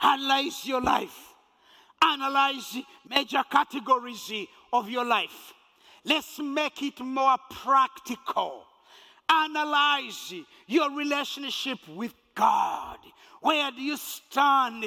Analyze 0.00 0.66
your 0.66 0.80
life. 0.80 1.16
Analyze 2.04 2.78
major 3.08 3.42
categories 3.50 4.32
of 4.72 4.88
your 4.88 5.04
life. 5.04 5.52
Let's 6.04 6.38
make 6.40 6.82
it 6.82 7.00
more 7.00 7.36
practical. 7.50 8.64
Analyze 9.28 10.34
your 10.66 10.90
relationship 10.90 11.78
with 11.88 12.12
God. 12.34 12.98
Where 13.40 13.70
do 13.70 13.80
you 13.80 13.96
stand 13.96 14.84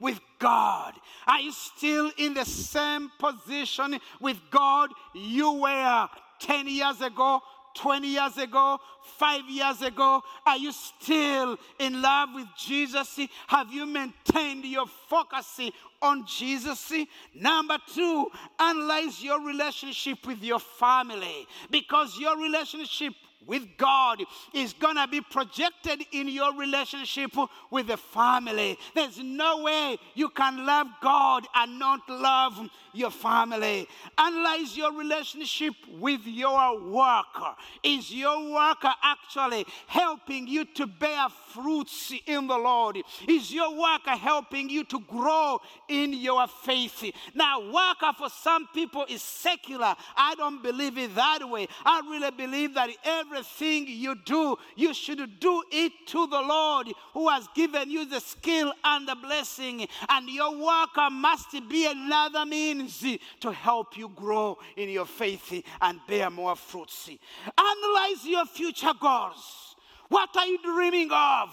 with 0.00 0.20
God? 0.38 0.94
Are 1.26 1.40
you 1.40 1.52
still 1.52 2.10
in 2.18 2.34
the 2.34 2.44
same 2.44 3.10
position 3.18 3.98
with 4.20 4.38
God 4.50 4.90
you 5.14 5.52
were 5.52 6.08
10 6.40 6.68
years 6.68 7.00
ago, 7.00 7.40
20 7.74 8.08
years 8.08 8.38
ago, 8.38 8.78
five 9.18 9.48
years 9.48 9.82
ago? 9.82 10.22
Are 10.46 10.56
you 10.56 10.72
still 10.72 11.58
in 11.78 12.00
love 12.00 12.30
with 12.34 12.46
Jesus? 12.56 13.18
Have 13.48 13.72
you 13.72 13.86
maintained 13.86 14.64
your 14.64 14.86
focus 14.86 15.60
on 16.00 16.24
Jesus? 16.26 16.92
Number 17.34 17.78
two, 17.92 18.30
analyze 18.58 19.22
your 19.22 19.40
relationship 19.40 20.26
with 20.26 20.42
your 20.42 20.60
family 20.60 21.46
because 21.70 22.18
your 22.18 22.36
relationship 22.38 23.14
with 23.46 23.64
God 23.76 24.22
is 24.54 24.72
going 24.72 24.96
to 24.96 25.08
be 25.08 25.20
projected 25.20 26.02
in 26.12 26.28
your 26.28 26.54
relationship 26.54 27.32
with 27.70 27.88
the 27.88 27.96
family. 27.96 28.78
There's 28.94 29.18
no 29.18 29.62
way 29.62 29.98
you 30.14 30.28
can 30.30 30.64
love 30.64 30.86
God 31.02 31.46
and 31.54 31.78
not 31.78 32.00
love 32.08 32.68
your 32.92 33.10
family. 33.10 33.88
Analyze 34.16 34.76
your 34.76 34.92
relationship 34.92 35.74
with 35.98 36.20
your 36.24 36.80
worker. 36.80 37.54
Is 37.82 38.12
your 38.12 38.52
worker 38.52 38.92
actually 39.02 39.66
helping 39.86 40.46
you 40.46 40.64
to 40.64 40.86
bear 40.86 41.28
fruits 41.52 42.12
in 42.26 42.46
the 42.46 42.56
Lord? 42.56 42.98
Is 43.28 43.52
your 43.52 43.70
worker 43.70 44.10
helping 44.10 44.70
you 44.70 44.84
to 44.84 45.00
grow 45.00 45.60
in 45.88 46.12
your 46.12 46.46
faith? 46.46 47.04
Now, 47.34 47.60
worker 47.60 48.12
for 48.16 48.28
some 48.30 48.68
people 48.72 49.04
is 49.08 49.22
secular. 49.22 49.94
I 50.16 50.34
don't 50.36 50.62
believe 50.62 50.96
it 50.98 51.14
that 51.14 51.48
way. 51.48 51.66
I 51.84 52.00
really 52.08 52.30
believe 52.30 52.74
that 52.74 52.90
everything 53.34 53.86
you 53.88 54.14
do, 54.24 54.56
you 54.76 54.94
should 54.94 55.40
do 55.40 55.62
it 55.70 55.92
to 56.06 56.26
the 56.26 56.40
Lord 56.40 56.88
who 57.12 57.28
has 57.28 57.48
given 57.54 57.90
you 57.90 58.04
the 58.04 58.20
skill 58.20 58.72
and 58.84 59.08
the 59.08 59.14
blessing. 59.14 59.86
And 60.08 60.28
your 60.28 60.52
worker 60.56 61.08
must 61.10 61.52
be 61.68 61.86
another 61.86 62.46
means 62.46 63.04
to 63.40 63.52
help 63.52 63.96
you 63.96 64.08
grow 64.08 64.58
in 64.76 64.88
your 64.88 65.06
faith 65.06 65.62
and 65.80 66.00
bear 66.08 66.30
more 66.30 66.56
fruits. 66.56 67.10
Analyze 67.58 68.24
your 68.24 68.46
future 68.46 68.92
goals. 69.00 69.76
What 70.08 70.36
are 70.36 70.46
you 70.46 70.58
dreaming 70.62 71.10
of? 71.10 71.50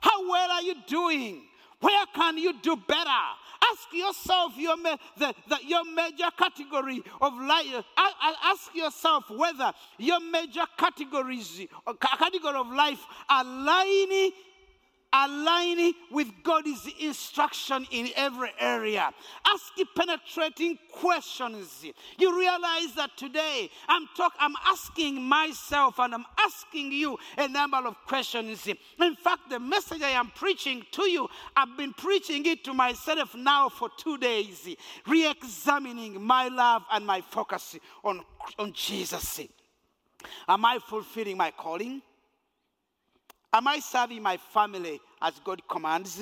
How 0.00 0.28
well 0.28 0.50
are 0.50 0.62
you 0.62 0.74
doing? 0.86 1.42
Where 1.80 2.06
can 2.14 2.38
you 2.38 2.54
do 2.60 2.76
better? 2.76 3.10
Ask 3.72 3.92
yourself 3.92 4.52
your, 4.56 4.76
the, 4.76 5.34
the, 5.48 5.58
your 5.66 5.84
major 5.84 6.30
category 6.38 7.02
of 7.20 7.32
life. 7.40 7.84
Ask 7.96 8.74
yourself 8.74 9.30
whether 9.30 9.72
your 9.98 10.20
major 10.20 10.64
categories, 10.76 11.60
uh, 11.86 11.92
category 11.94 12.56
of 12.56 12.68
life 12.68 13.00
aligning 13.30 14.32
aligning 15.12 15.92
with 16.10 16.28
God's 16.42 16.88
instruction 17.00 17.86
in 17.90 18.08
every 18.16 18.50
area. 18.58 19.10
Ask 19.46 19.72
penetrating 19.94 20.78
questions. 20.90 21.84
You 22.18 22.38
realize 22.38 22.94
that 22.96 23.10
today 23.16 23.70
I'm 23.88 24.08
talk, 24.16 24.32
I'm 24.38 24.54
asking 24.66 25.22
myself 25.22 25.98
and 25.98 26.14
I'm 26.14 26.24
asking 26.38 26.92
you 26.92 27.18
a 27.36 27.48
number 27.48 27.78
of 27.78 27.96
questions. 28.06 28.66
In 28.66 29.16
fact, 29.16 29.50
the 29.50 29.60
message 29.60 30.02
I 30.02 30.10
am 30.10 30.30
preaching 30.34 30.82
to 30.92 31.08
you, 31.08 31.28
I've 31.56 31.76
been 31.76 31.92
preaching 31.92 32.46
it 32.46 32.64
to 32.64 32.74
myself 32.74 33.34
now 33.34 33.68
for 33.68 33.90
two 33.96 34.18
days, 34.18 34.68
re-examining 35.06 36.22
my 36.22 36.48
love 36.48 36.82
and 36.90 37.06
my 37.06 37.20
focus 37.20 37.76
on, 38.04 38.22
on 38.58 38.72
Jesus. 38.72 39.40
Am 40.48 40.64
I 40.64 40.78
fulfilling 40.78 41.36
my 41.36 41.50
calling? 41.50 42.02
Am 43.52 43.68
I 43.68 43.80
serving 43.80 44.22
my 44.22 44.36
family 44.36 45.00
as 45.20 45.38
God 45.44 45.60
commands? 45.68 46.20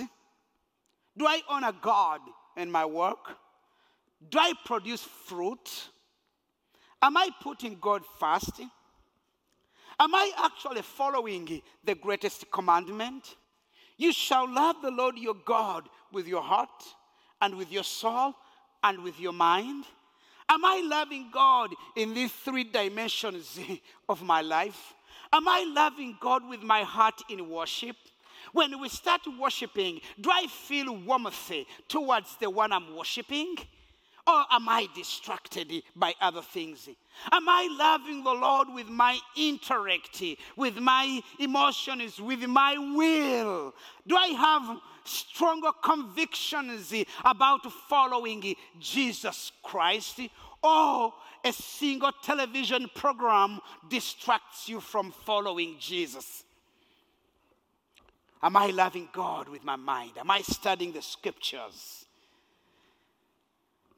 Do 1.16 1.26
I 1.26 1.40
honor 1.48 1.72
God 1.80 2.20
in 2.56 2.70
my 2.70 2.84
work? 2.84 3.36
Do 4.28 4.38
I 4.38 4.52
produce 4.64 5.02
fruit? 5.02 5.90
Am 7.02 7.16
I 7.16 7.30
putting 7.40 7.78
God 7.80 8.02
first? 8.18 8.60
Am 9.98 10.14
I 10.14 10.32
actually 10.44 10.82
following 10.82 11.62
the 11.84 11.94
greatest 11.94 12.50
commandment? 12.50 13.36
You 13.96 14.12
shall 14.12 14.50
love 14.50 14.76
the 14.82 14.90
Lord 14.90 15.18
your 15.18 15.36
God 15.44 15.88
with 16.12 16.26
your 16.26 16.42
heart 16.42 16.84
and 17.40 17.54
with 17.54 17.70
your 17.70 17.84
soul 17.84 18.34
and 18.82 19.02
with 19.02 19.20
your 19.20 19.32
mind? 19.32 19.84
Am 20.48 20.64
I 20.64 20.82
loving 20.84 21.30
God 21.32 21.70
in 21.96 22.12
these 22.12 22.32
three 22.32 22.64
dimensions 22.64 23.58
of 24.08 24.22
my 24.22 24.40
life? 24.40 24.94
Am 25.32 25.46
I 25.46 25.64
loving 25.74 26.16
God 26.20 26.48
with 26.48 26.62
my 26.62 26.82
heart 26.82 27.22
in 27.28 27.48
worship? 27.48 27.96
When 28.52 28.80
we 28.80 28.88
start 28.88 29.20
worshiping, 29.38 30.00
do 30.20 30.30
I 30.30 30.46
feel 30.48 30.96
warmth 30.96 31.52
towards 31.88 32.36
the 32.36 32.50
one 32.50 32.72
I'm 32.72 32.96
worshiping? 32.96 33.56
Or 34.26 34.44
am 34.50 34.68
I 34.68 34.86
distracted 34.94 35.82
by 35.96 36.14
other 36.20 36.42
things? 36.42 36.88
Am 37.32 37.48
I 37.48 37.68
loving 37.78 38.22
the 38.22 38.32
Lord 38.32 38.68
with 38.72 38.88
my 38.88 39.18
intellect, 39.36 40.22
with 40.56 40.76
my 40.78 41.20
emotions, 41.38 42.20
with 42.20 42.40
my 42.40 42.76
will? 42.76 43.74
Do 44.06 44.16
I 44.16 44.28
have 44.28 44.78
stronger 45.04 45.70
convictions 45.82 46.92
about 47.24 47.70
following 47.88 48.54
Jesus 48.78 49.52
Christ? 49.62 50.20
Or 50.62 51.14
a 51.44 51.52
single 51.52 52.12
television 52.22 52.90
program 52.94 53.60
distracts 53.88 54.68
you 54.68 54.80
from 54.80 55.10
following 55.10 55.76
Jesus? 55.78 56.44
Am 58.42 58.56
I 58.56 58.68
loving 58.68 59.08
God 59.12 59.48
with 59.48 59.64
my 59.64 59.76
mind? 59.76 60.12
Am 60.18 60.30
I 60.30 60.40
studying 60.42 60.92
the 60.92 61.02
scriptures? 61.02 62.06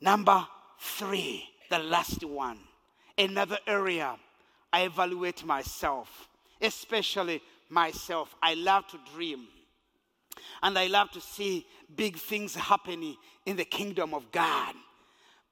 Number 0.01 0.47
three, 0.81 1.49
the 1.71 1.79
last 1.79 2.25
one. 2.25 2.59
Another 3.17 3.59
area 3.67 4.17
I 4.73 4.83
evaluate 4.83 5.45
myself, 5.45 6.29
especially 6.61 7.41
myself. 7.69 8.35
I 8.43 8.55
love 8.55 8.87
to 8.89 8.99
dream. 9.15 9.47
And 10.63 10.79
I 10.79 10.87
love 10.87 11.11
to 11.13 11.21
see 11.21 11.67
big 11.95 12.17
things 12.17 12.55
happening 12.55 13.17
in 13.47 13.57
the 13.57 13.65
kingdom 13.65 14.15
of 14.15 14.33
God. 14.33 14.75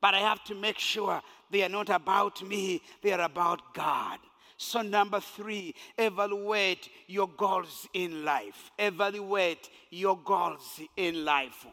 But 0.01 0.15
I 0.15 0.21
have 0.21 0.43
to 0.45 0.55
make 0.55 0.79
sure 0.79 1.21
they 1.51 1.63
are 1.63 1.69
not 1.69 1.91
about 1.91 2.43
me, 2.43 2.83
they 3.03 3.13
are 3.13 3.23
about 3.23 3.75
God. 3.75 4.19
So, 4.57 4.83
number 4.83 5.21
three, 5.21 5.75
evaluate 5.97 6.91
your 7.07 7.29
goals 7.29 7.89
in 7.95 8.25
life. 8.25 8.71
Evaluate 8.79 9.71
your 9.91 10.19
goals 10.19 10.81
in 10.97 11.25
life. 11.25 11.67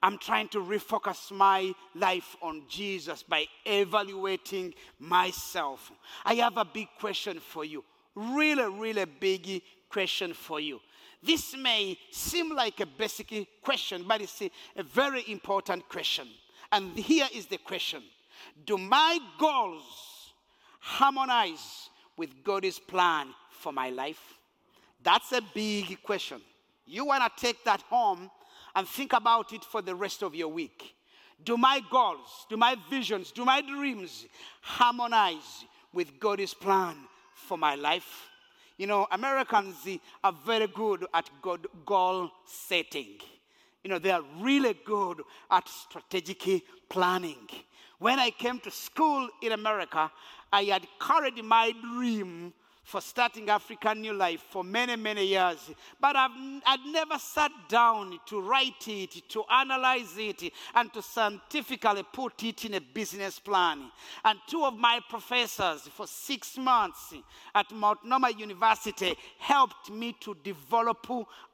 I'm 0.00 0.16
trying 0.18 0.48
to 0.50 0.60
refocus 0.60 1.32
my 1.32 1.74
life 1.96 2.36
on 2.40 2.62
Jesus 2.68 3.24
by 3.24 3.46
evaluating 3.64 4.74
myself. 5.00 5.90
I 6.24 6.34
have 6.34 6.56
a 6.56 6.64
big 6.64 6.86
question 7.00 7.40
for 7.40 7.64
you. 7.64 7.84
Really, 8.14 8.68
really 8.78 9.04
big 9.04 9.62
question 9.88 10.34
for 10.34 10.60
you. 10.60 10.80
This 11.20 11.56
may 11.56 11.98
seem 12.12 12.54
like 12.54 12.78
a 12.78 12.86
basic 12.86 13.60
question, 13.60 14.04
but 14.06 14.20
it's 14.20 14.40
a, 14.40 14.50
very 14.84 15.24
important 15.28 15.88
question. 15.88 16.28
And 16.70 16.96
here 16.96 17.28
is 17.34 17.46
the 17.46 17.58
question 17.58 18.02
Do 18.64 18.78
my 18.78 19.18
goals 19.38 20.34
harmonize 20.80 21.90
with 22.16 22.42
God's 22.44 22.78
plan 22.78 23.28
for 23.50 23.72
my 23.72 23.90
life? 23.90 24.38
That's 25.02 25.32
a 25.32 25.40
big 25.54 26.02
question. 26.02 26.40
You 26.86 27.04
want 27.04 27.22
to 27.24 27.46
take 27.46 27.64
that 27.64 27.82
home 27.82 28.30
and 28.74 28.86
think 28.86 29.12
about 29.12 29.52
it 29.52 29.64
for 29.64 29.82
the 29.82 29.94
rest 29.94 30.22
of 30.22 30.34
your 30.34 30.48
week. 30.48 30.94
Do 31.44 31.56
my 31.56 31.80
goals, 31.90 32.46
do 32.50 32.56
my 32.56 32.76
visions, 32.90 33.30
do 33.30 33.44
my 33.44 33.60
dreams 33.60 34.26
harmonize 34.60 35.64
with 35.92 36.18
God's 36.18 36.52
plan 36.54 36.96
for 37.34 37.56
my 37.56 37.76
life? 37.76 38.28
You 38.76 38.86
know, 38.86 39.06
Americans 39.10 39.76
are 40.22 40.34
very 40.44 40.66
good 40.66 41.06
at 41.14 41.30
goal 41.84 42.30
setting. 42.46 43.18
You 43.84 43.90
know, 43.90 43.98
they 43.98 44.10
are 44.10 44.22
really 44.40 44.74
good 44.84 45.22
at 45.50 45.68
strategic 45.68 46.62
planning. 46.88 47.48
When 47.98 48.18
I 48.18 48.30
came 48.30 48.60
to 48.60 48.70
school 48.70 49.28
in 49.42 49.52
America, 49.52 50.10
I 50.52 50.64
had 50.64 50.86
carried 51.00 51.42
my 51.44 51.72
dream 51.94 52.52
for 52.88 53.02
starting 53.02 53.50
African 53.50 54.00
New 54.00 54.14
Life 54.14 54.40
for 54.48 54.64
many, 54.64 54.96
many 54.96 55.26
years. 55.26 55.70
But 56.00 56.16
I've, 56.16 56.30
I'd 56.64 56.86
never 56.86 57.18
sat 57.18 57.52
down 57.68 58.18
to 58.28 58.40
write 58.40 58.88
it, 58.88 59.28
to 59.28 59.44
analyze 59.52 60.16
it, 60.16 60.50
and 60.74 60.90
to 60.94 61.02
scientifically 61.02 62.02
put 62.10 62.42
it 62.44 62.64
in 62.64 62.74
a 62.74 62.80
business 62.80 63.38
plan. 63.38 63.90
And 64.24 64.38
two 64.48 64.64
of 64.64 64.78
my 64.78 65.00
professors 65.06 65.82
for 65.82 66.06
six 66.06 66.56
months 66.56 67.12
at 67.54 67.70
Mount 67.70 67.98
Multnomah 68.04 68.38
University 68.38 69.14
helped 69.38 69.90
me 69.90 70.16
to 70.20 70.34
develop 70.42 71.06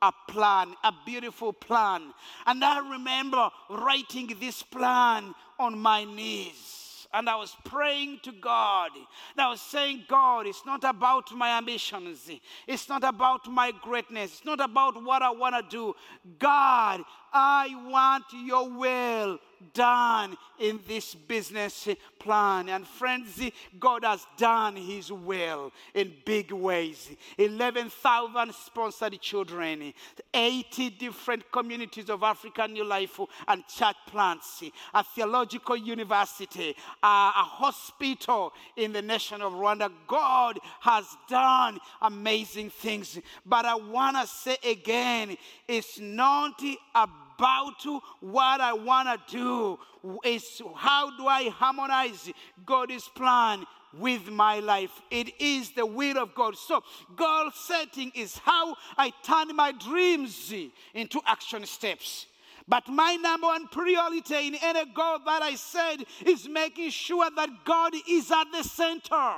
a 0.03 0.13
plan, 0.29 0.75
a 0.85 0.93
beautiful 1.05 1.53
plan. 1.53 2.15
And 2.47 2.65
I 2.65 2.79
remember 2.93 3.51
writing 3.71 4.37
this 4.39 4.63
plan 4.63 5.35
on 5.59 5.81
my 5.81 6.05
knees 6.05 6.84
and 7.15 7.29
I 7.29 7.37
was 7.37 7.57
praying 7.65 8.21
to 8.25 8.33
God. 8.33 8.91
And 8.95 9.41
I 9.41 9.49
was 9.49 9.61
saying, 9.61 10.05
God, 10.09 10.47
it's 10.47 10.67
not 10.67 10.83
about 10.85 11.33
my 11.33 11.57
ambitions. 11.57 12.29
It's 12.67 12.89
not 12.89 13.05
about 13.05 13.47
my 13.51 13.73
greatness. 13.83 14.33
It's 14.33 14.45
not 14.45 14.61
about 14.61 15.03
what 15.03 15.23
I 15.23 15.31
want 15.31 15.55
to 15.55 15.77
do. 15.77 15.95
God, 16.39 17.03
I 17.33 17.69
want 17.87 18.25
your 18.45 18.69
will 18.69 19.39
done 19.73 20.37
in 20.59 20.81
this 20.87 21.15
business 21.15 21.89
plan. 22.19 22.69
And 22.69 22.87
friends, 22.87 23.41
God 23.79 24.05
has 24.05 24.27
done 24.37 24.77
his 24.77 25.11
will 25.11 25.73
in 25.95 26.13
big 26.25 26.53
ways. 26.53 27.11
11,000 27.39 28.55
sponsored 28.55 29.21
children, 29.21 29.93
80 30.33 30.91
different 30.91 31.51
communities 31.51 32.11
of 32.11 32.23
African 32.23 32.73
New 32.73 32.85
Life 32.85 33.21
and 33.49 33.67
church 33.67 33.97
plants, 34.07 34.63
a 34.93 35.03
theological 35.03 35.77
university, 35.77 36.77
a, 37.03 37.07
a 37.07 37.45
hospital 37.45 38.53
in 38.77 38.93
the 38.93 39.03
nation 39.03 39.43
of 39.43 39.53
Rwanda. 39.53 39.91
God 40.07 40.59
has 40.81 41.05
done 41.29 41.79
amazing 42.03 42.71
things. 42.71 43.19
But 43.45 43.65
I 43.65 43.75
want 43.75 44.17
to 44.17 44.27
say 44.27 44.57
again, 44.65 45.37
it's 45.69 45.99
not 45.99 46.63
about 46.95 47.24
about 47.37 47.85
what 48.21 48.61
I 48.61 48.73
want 48.73 49.09
to 49.29 49.37
do 49.37 49.79
is 50.25 50.63
how 50.77 51.17
do 51.17 51.27
I 51.27 51.49
harmonize 51.49 52.31
God's 52.65 53.09
plan 53.09 53.65
with 53.99 54.29
my 54.29 54.61
life. 54.61 55.01
It 55.11 55.41
is 55.41 55.71
the 55.71 55.87
will 55.87 56.19
of 56.19 56.35
God. 56.35 56.57
So, 56.57 56.83
goal 57.15 57.51
setting 57.55 58.13
is 58.15 58.37
how 58.39 58.77
I 58.97 59.13
turn 59.23 59.55
my 59.55 59.73
dreams 59.73 60.53
into 60.93 61.21
action 61.27 61.65
steps. 61.67 62.27
But 62.67 62.89
my 62.89 63.17
number 63.17 63.47
one 63.47 63.69
priority 63.69 64.49
in 64.49 64.55
any 64.63 64.85
goal 64.87 65.19
that 65.27 65.43
I 65.43 65.55
said 65.55 66.05
is 66.25 66.49
making 66.49 66.91
sure 66.91 67.29
that 67.37 67.51
God 67.65 67.93
is 68.09 68.31
at 68.31 68.51
the 68.53 68.63
center. 68.63 69.35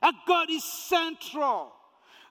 That 0.00 0.14
God 0.26 0.50
is 0.50 0.64
central. 0.64 1.72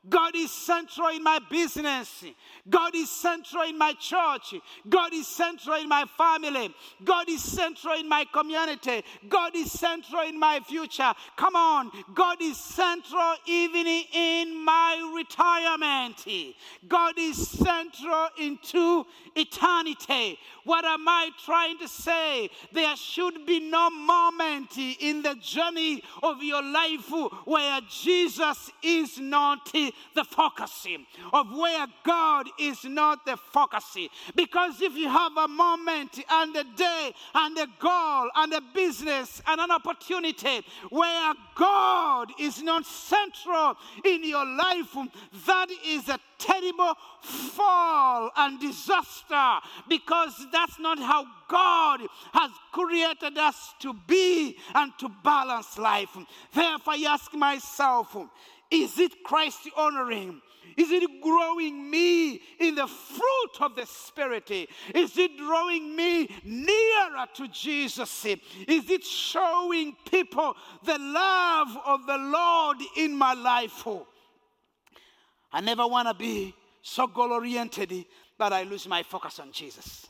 God 0.10 0.36
is 0.36 0.52
central 0.52 1.10
in 1.10 1.24
my 1.24 1.40
business. 1.50 2.24
God 2.68 2.96
is 2.96 3.10
central 3.10 3.64
in 3.64 3.78
my 3.78 3.94
church. 3.94 4.56
God 4.90 5.14
is 5.14 5.28
central 5.28 5.76
in 5.76 5.88
my 5.88 6.06
family. 6.18 6.74
God 7.04 7.30
is 7.30 7.44
central 7.44 7.94
in 7.94 8.10
my 8.10 8.26
community. 8.34 9.04
God 9.30 9.56
is 9.56 9.72
central 9.72 10.22
in 10.22 10.40
my 10.40 10.60
future. 10.60 11.14
Come 11.38 11.56
on. 11.56 11.92
God 12.16 12.42
is 12.42 12.58
central 12.58 13.36
even 13.46 13.86
in 13.86 14.66
my 14.66 15.12
retirement. 15.16 16.28
God 16.88 17.14
is 17.18 17.48
central 17.48 18.30
into 18.40 19.06
eternity. 19.36 20.40
What 20.64 20.84
am 20.84 21.08
I 21.08 21.30
trying 21.46 21.78
to 21.78 21.88
say? 21.88 22.50
There 22.72 22.96
should 22.96 23.46
be 23.46 23.60
no 23.60 23.92
moment 23.92 24.78
in 24.78 25.22
the 25.22 25.36
journey 25.36 26.04
of 26.24 26.42
your 26.42 26.64
life 26.64 27.12
where 27.46 27.82
Jesus 27.90 28.72
is 28.82 29.20
not 29.20 29.72
the 30.16 30.24
focus, 30.24 30.86
of 31.34 31.52
where 31.52 31.86
God 32.04 32.48
is 32.60 32.84
not 32.84 33.26
the 33.26 33.38
focus. 33.38 33.98
Because 34.36 34.82
if 34.82 34.96
you 34.96 35.10
have 35.10 35.36
a 35.38 35.48
moment 35.48 36.20
and 36.30 36.56
a 36.56 36.64
day 36.64 37.14
and 37.34 37.58
a 37.58 37.68
goal 37.80 38.30
and 38.36 38.54
a 38.54 38.62
business 38.74 39.42
and 39.48 39.60
an 39.62 39.72
opportunity 39.72 40.66
where 40.90 41.34
God 41.56 42.32
is 42.40 42.62
not 42.62 42.86
central 42.86 43.76
in 44.06 44.24
your 44.24 44.46
life, 44.46 44.96
that 45.46 45.68
is 45.86 46.10
a 46.10 46.20
terrible 46.38 46.94
fall 47.22 48.32
and 48.36 48.60
disaster 48.60 49.60
because 49.88 50.34
that's 50.52 50.80
not 50.80 50.98
how 51.00 51.26
God 51.48 52.02
has 52.34 52.52
created 52.72 53.38
us 53.38 53.74
to 53.80 53.94
be 54.08 54.58
and 54.74 54.92
to 55.00 55.10
balance 55.24 55.78
life. 55.78 56.18
Therefore, 56.54 56.94
I 56.94 57.06
ask 57.08 57.34
myself, 57.34 58.16
is 58.72 58.98
it 58.98 59.24
Christ 59.24 59.70
honoring? 59.76 60.42
Is 60.78 60.90
it 60.92 61.22
growing 61.22 61.90
me 61.90 62.42
in 62.60 62.76
the 62.76 62.88
fruit 62.88 63.62
of 63.62 63.76
the 63.76 63.86
Spirit? 63.86 64.50
Is 64.50 65.18
it 65.18 65.38
drawing 65.38 65.96
me 65.96 66.30
nearer 66.46 67.26
to 67.36 67.48
Jesus? 67.50 68.26
Is 68.26 68.90
it 68.90 69.04
showing 69.04 69.96
people 70.10 70.56
the 70.84 70.98
love 70.98 71.78
of 71.86 72.06
the 72.06 72.18
Lord 72.18 72.78
in 72.98 73.16
my 73.16 73.34
life? 73.34 73.86
I 75.52 75.60
never 75.62 75.86
want 75.86 76.08
to 76.08 76.14
be 76.14 76.56
so 76.82 77.08
goal 77.08 77.34
oriented 77.34 78.06
that 78.40 78.54
I 78.54 78.64
lose 78.64 78.88
my 78.88 79.04
focus 79.04 79.40
on 79.40 79.52
Jesus. 79.52 80.08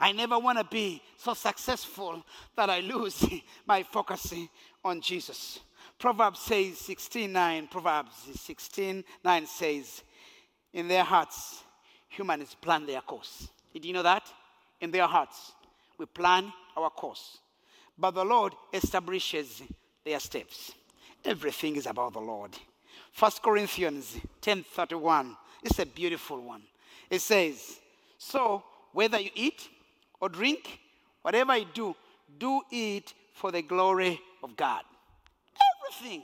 I 0.00 0.12
never 0.12 0.38
want 0.38 0.58
to 0.58 0.64
be 0.64 1.02
so 1.16 1.34
successful 1.34 2.24
that 2.56 2.70
I 2.70 2.80
lose 2.80 3.24
my 3.66 3.82
focus 3.82 4.34
on 4.84 5.00
Jesus. 5.00 5.60
Proverbs 5.98 6.40
says 6.40 6.76
16:9, 6.78 7.68
Proverbs 7.70 8.28
16:9 8.34 9.46
says, 9.46 10.02
In 10.72 10.86
their 10.86 11.04
hearts, 11.04 11.64
humans 12.08 12.56
plan 12.60 12.86
their 12.86 13.00
course. 13.00 13.48
Did 13.72 13.84
you 13.84 13.92
know 13.92 14.04
that? 14.04 14.22
In 14.80 14.90
their 14.92 15.06
hearts, 15.06 15.52
we 15.98 16.06
plan 16.06 16.52
our 16.76 16.90
course. 16.90 17.38
But 17.98 18.12
the 18.12 18.24
Lord 18.24 18.54
establishes 18.72 19.62
their 20.04 20.20
steps. 20.20 20.72
Everything 21.24 21.74
is 21.74 21.86
about 21.86 22.12
the 22.12 22.20
Lord. 22.20 22.56
1 23.18 23.42
Corinthians 23.42 24.16
10:31. 24.40 25.36
It's 25.64 25.80
a 25.80 25.86
beautiful 25.86 26.40
one. 26.40 26.62
It 27.10 27.20
says, 27.20 27.80
So 28.16 28.62
whether 28.92 29.18
you 29.18 29.30
eat 29.34 29.68
or 30.20 30.28
drink, 30.28 30.78
whatever 31.22 31.56
you 31.56 31.66
do, 31.74 31.96
do 32.38 32.62
it 32.70 33.12
for 33.32 33.50
the 33.50 33.62
glory 33.62 34.20
of 34.44 34.56
God. 34.56 34.84
Everything, 35.88 36.22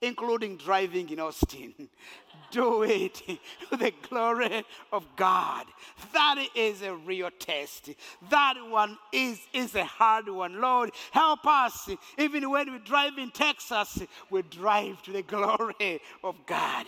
including 0.00 0.56
driving 0.56 1.08
in 1.10 1.20
Austin, 1.20 1.74
do 2.50 2.82
it 2.82 3.14
to 3.70 3.76
the 3.76 3.92
glory 4.08 4.64
of 4.92 5.04
God. 5.16 5.66
That 6.12 6.44
is 6.54 6.82
a 6.82 6.94
real 6.94 7.30
test. 7.38 7.90
That 8.30 8.54
one 8.68 8.98
is, 9.12 9.40
is 9.52 9.74
a 9.74 9.84
hard 9.84 10.28
one. 10.28 10.60
Lord, 10.60 10.90
help 11.10 11.46
us. 11.46 11.88
Even 12.18 12.50
when 12.50 12.72
we 12.72 12.78
drive 12.78 13.18
in 13.18 13.30
Texas, 13.30 14.02
we 14.30 14.42
drive 14.42 15.02
to 15.02 15.12
the 15.12 15.22
glory 15.36 16.00
of 16.24 16.36
God. 16.46 16.86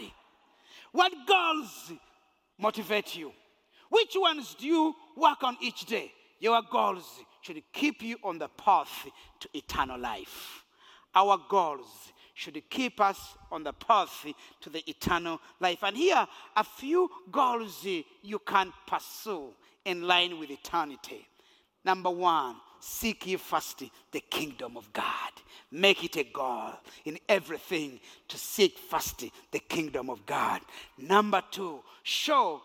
What 0.92 1.12
goals 1.26 1.92
motivate 2.58 3.16
you? 3.16 3.32
Which 3.88 4.14
ones 4.16 4.56
do 4.58 4.66
you 4.66 4.94
work 5.16 5.42
on 5.42 5.56
each 5.60 5.84
day? 5.86 6.12
Your 6.40 6.60
goals 6.70 7.04
should 7.42 7.62
keep 7.72 8.02
you 8.02 8.16
on 8.24 8.38
the 8.38 8.48
path 8.48 9.06
to 9.40 9.48
eternal 9.54 9.98
life. 9.98 10.61
Our 11.14 11.38
goals 11.48 12.12
should 12.34 12.60
keep 12.70 13.00
us 13.00 13.36
on 13.50 13.62
the 13.62 13.72
path 13.72 14.26
to 14.60 14.70
the 14.70 14.82
eternal 14.88 15.40
life. 15.60 15.82
And 15.82 15.96
here, 15.96 16.16
are 16.16 16.28
a 16.56 16.64
few 16.64 17.10
goals 17.30 17.86
you 18.22 18.38
can 18.40 18.72
pursue 18.86 19.54
in 19.84 20.06
line 20.06 20.38
with 20.38 20.50
eternity. 20.50 21.26
Number 21.84 22.10
one, 22.10 22.56
seek 22.80 23.26
ye 23.26 23.36
first 23.36 23.82
the 24.10 24.20
kingdom 24.20 24.76
of 24.76 24.92
God. 24.92 25.32
Make 25.70 26.04
it 26.04 26.16
a 26.16 26.24
goal 26.24 26.72
in 27.04 27.18
everything 27.28 28.00
to 28.28 28.38
seek 28.38 28.78
first 28.78 29.24
the 29.50 29.58
kingdom 29.58 30.10
of 30.10 30.24
God. 30.26 30.60
Number 30.98 31.42
two, 31.50 31.80
show, 32.02 32.60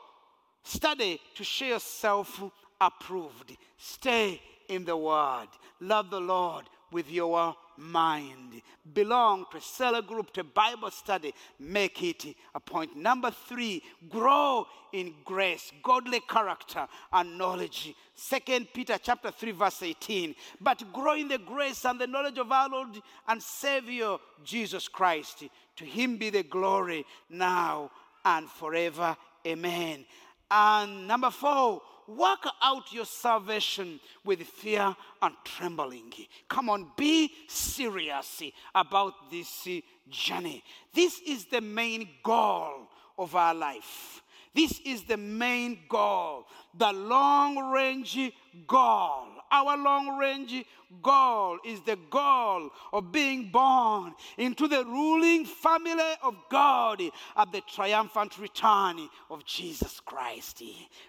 study 0.64 1.20
to 1.36 1.44
show 1.44 1.66
yourself 1.66 2.42
approved. 2.80 3.56
Stay 3.78 4.42
in 4.68 4.86
the 4.86 4.98
word. 4.98 5.48
Love 5.80 6.10
the 6.10 6.20
Lord 6.20 6.66
with 6.92 7.12
your 7.12 7.56
mind. 7.78 8.62
Belong 8.94 9.46
to 9.52 9.58
a 9.58 9.62
cell 9.62 10.02
group, 10.02 10.34
to 10.34 10.44
Bible 10.44 10.92
study. 10.92 11.34
Make 11.60 12.02
it 12.04 12.36
a 12.56 12.60
point. 12.60 12.96
Number 12.96 13.32
three, 13.32 13.84
grow 14.10 14.66
in 14.94 15.14
grace, 15.24 15.72
godly 15.84 16.22
character, 16.22 16.88
and 17.14 17.38
knowledge. 17.38 17.94
Second 18.16 18.68
Peter 18.74 18.98
chapter 19.02 19.32
3, 19.32 19.52
verse 19.52 19.84
18. 19.84 20.36
But 20.60 20.92
grow 20.92 21.14
in 21.14 21.28
the 21.28 21.38
grace 21.38 21.86
and 21.86 22.00
the 22.00 22.08
knowledge 22.08 22.38
of 22.38 22.52
our 22.52 22.70
Lord 22.70 23.02
and 23.28 23.42
Savior 23.42 24.18
Jesus 24.44 24.88
Christ. 24.88 25.44
To 25.78 25.86
him 25.86 26.18
be 26.18 26.30
the 26.30 26.44
glory 26.44 27.06
now 27.30 27.92
and 28.26 28.50
forever. 28.50 29.16
Amen. 29.46 30.06
And 30.50 31.08
number 31.08 31.30
four, 31.30 31.82
work 32.08 32.48
out 32.62 32.92
your 32.92 33.06
salvation 33.06 34.00
with 34.24 34.42
fear 34.42 34.96
and 35.22 35.36
trembling. 35.44 36.14
Come 36.48 36.70
on, 36.70 36.92
be 36.96 37.32
serious 37.48 38.42
about 38.74 39.30
this 39.30 39.68
journey. 40.10 40.64
This 40.94 41.20
is 41.26 41.46
the 41.46 41.62
main 41.62 42.08
goal 42.24 42.88
of 43.18 43.36
our 43.36 43.54
life. 43.54 44.22
This 44.54 44.80
is 44.86 45.04
the 45.04 45.18
main 45.18 45.80
goal, 45.90 46.48
the 46.78 46.92
long 46.92 47.72
range 47.72 48.20
goal. 48.68 49.28
Our 49.50 49.78
long 49.78 50.18
range 50.18 50.66
goal 51.02 51.58
is 51.66 51.80
the 51.82 51.98
goal 52.10 52.70
of 52.92 53.12
being 53.12 53.50
born 53.50 54.14
into 54.38 54.68
the 54.68 54.84
ruling 54.84 55.46
family 55.46 56.14
of 56.24 56.36
God 56.50 57.02
at 57.36 57.52
the 57.52 57.62
triumphant 57.62 58.38
return 58.40 59.08
of 59.30 59.46
Jesus 59.46 60.00
Christ. 60.00 60.64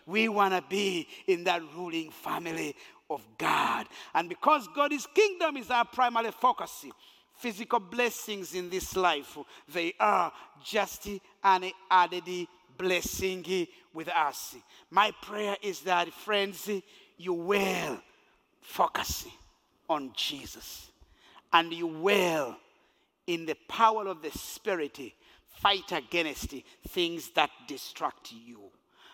We 0.07 0.28
want 0.28 0.55
to 0.55 0.62
be 0.68 1.09
in 1.26 1.45
that 1.45 1.62
ruling 1.74 2.11
family 2.11 2.76
of 3.11 3.26
God. 3.39 3.86
And 4.14 4.28
because 4.28 4.68
God's 4.74 5.07
kingdom 5.14 5.57
is 5.57 5.70
our 5.70 5.84
primary 5.84 6.30
focus, 6.30 6.86
physical 7.34 7.80
blessings 7.80 8.55
in 8.55 8.68
this 8.68 8.97
life, 8.97 9.39
they 9.72 9.95
are 9.99 10.32
just 10.62 11.09
an 11.43 11.70
added 11.91 12.47
blessing 12.78 13.66
with 13.92 14.08
us. 14.08 14.56
My 14.90 15.10
prayer 15.20 15.56
is 15.62 15.80
that, 15.80 16.12
friends, 16.12 16.70
you 17.16 17.32
will 17.34 18.00
focus 18.60 19.26
on 19.88 20.12
Jesus 20.16 20.90
and 21.52 21.72
you 21.72 21.86
will, 21.86 22.56
in 23.26 23.44
the 23.46 23.56
power 23.68 24.06
of 24.06 24.22
the 24.22 24.30
Spirit, 24.30 24.98
fight 25.46 25.92
against 25.92 26.54
things 26.88 27.30
that 27.34 27.50
distract 27.66 28.32
you. 28.32 28.60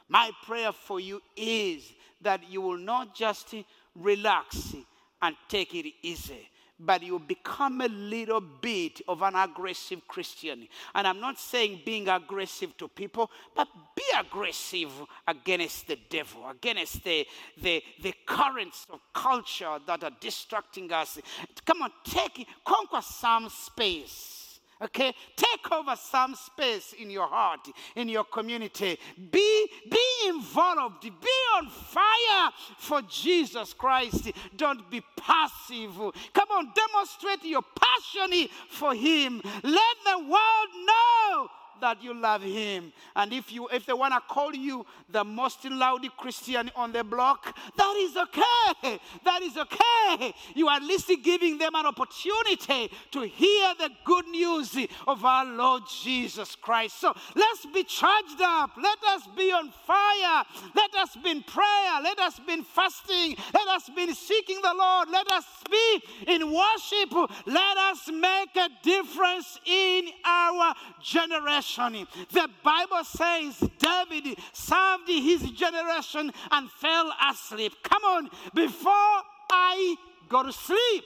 My 0.09 0.31
prayer 0.45 0.73
for 0.73 1.01
you 1.01 1.23
is 1.37 1.93
that 2.21 2.41
you 2.49 2.61
will 2.61 2.79
not 2.79 3.15
just 3.15 3.55
relax 3.95 4.75
and 5.23 5.37
take 5.49 5.75
it 5.75 5.93
easy, 6.03 6.49
but 6.79 7.03
you 7.03 7.19
become 7.19 7.81
a 7.81 7.89
little 7.89 8.41
bit 8.41 9.01
of 9.07 9.23
an 9.23 9.35
aggressive 9.37 10.07
Christian. 10.09 10.67
And 10.95 11.07
I'm 11.07 11.21
not 11.21 11.39
saying 11.39 11.83
being 11.85 12.09
aggressive 12.09 12.77
to 12.79 12.89
people, 12.89 13.31
but 13.55 13.69
be 13.95 14.03
aggressive 14.19 14.91
against 15.27 15.87
the 15.87 15.99
devil, 16.09 16.49
against 16.49 17.05
the, 17.05 17.27
the, 17.61 17.83
the 18.03 18.15
currents 18.27 18.87
of 18.91 19.01
culture 19.13 19.79
that 19.87 20.03
are 20.03 20.13
distracting 20.21 20.93
us. 20.93 21.19
Come 21.65 21.83
on, 21.83 21.91
take 22.05 22.47
conquer 22.65 23.03
some 23.03 23.49
space 23.49 24.44
Okay? 24.83 25.15
Take 25.37 25.73
over 25.73 25.97
some 25.97 26.35
space 26.35 26.95
in 26.99 27.11
your 27.11 27.27
heart, 27.27 27.69
in 27.97 28.09
your 28.09 28.25
community. 28.25 28.99
Be, 29.31 29.67
be 29.91 30.29
involved. 30.29 31.03
Be 31.03 31.37
on 31.57 31.69
fire 31.69 32.51
for 32.79 33.03
Jesus 33.03 33.73
Christ. 33.73 34.33
Don't 34.57 34.91
be 34.91 35.03
passive. 35.17 35.95
Come 36.33 36.49
on, 36.51 36.73
demonstrate 36.75 37.45
your 37.45 37.63
passion 37.63 38.49
for 38.69 38.95
Him. 38.95 39.41
Let 39.63 39.97
the 40.05 40.19
world 40.19 40.69
know 40.87 41.49
that 41.81 42.03
you 42.03 42.15
love 42.15 42.43
him. 42.43 42.93
And 43.17 43.33
if 43.33 43.53
you 43.53 43.69
if 43.69 43.87
they 43.87 43.93
want 43.93 44.15
to 44.15 44.21
call 44.21 44.55
you 44.55 44.87
the 45.09 45.25
most 45.25 45.65
loud 45.65 46.05
Christian 46.17 46.71
on 46.77 46.93
the 46.93 47.05
block, 47.05 47.57
that 47.77 47.97
is 47.99 48.17
okay. 48.17 49.01
That 49.25 49.43
is 49.43 49.57
okay. 49.57 50.35
You 50.55 50.69
are 50.69 50.77
at 50.77 50.83
least 50.83 51.11
giving 51.23 51.59
them 51.59 51.75
an 51.75 51.87
opportunity 51.87 52.91
to 53.13 53.21
hear 53.23 53.75
the 53.79 53.91
good 54.05 54.27
news 54.29 54.77
of 55.07 55.25
our 55.25 55.45
Lord 55.45 55.83
Jesus 56.03 56.55
Christ. 56.57 57.01
So 57.01 57.15
let's 57.35 57.67
be 57.67 57.85
charged 57.85 58.41
up. 58.41 58.71
Let 58.81 58.99
us 59.09 59.23
be 59.37 59.53
on 59.53 59.71
fire. 59.87 60.45
Let 60.75 60.95
us 60.97 61.17
be 61.23 61.31
in 61.31 61.43
prayer. 61.43 62.01
Let 62.03 62.19
us 62.19 62.41
be 62.47 62.53
in 62.55 62.65
fasting. 62.65 63.37
Let 63.53 63.69
us 63.69 63.91
be 63.95 64.13
seeking 64.13 64.61
the 64.63 64.75
Lord. 64.77 65.09
Let 65.11 65.31
us 65.31 65.45
be 65.71 66.03
in 66.29 66.53
worship. 66.53 67.31
Let 67.47 67.77
us 67.79 68.09
make 68.09 68.57
a 68.57 68.69
difference 68.83 69.59
in 69.67 70.09
our 70.25 70.75
generation 71.03 71.64
generation. 71.65 72.07
The 72.31 72.49
Bible 72.63 73.05
says 73.05 73.59
David 73.79 74.39
served 74.53 75.09
his 75.09 75.43
generation 75.51 76.33
and 76.51 76.71
fell 76.71 77.13
asleep. 77.31 77.73
Come 77.83 78.05
on, 78.05 78.31
before 78.55 79.23
I 79.51 79.97
go 80.29 80.43
to 80.43 80.53
sleep, 80.53 81.05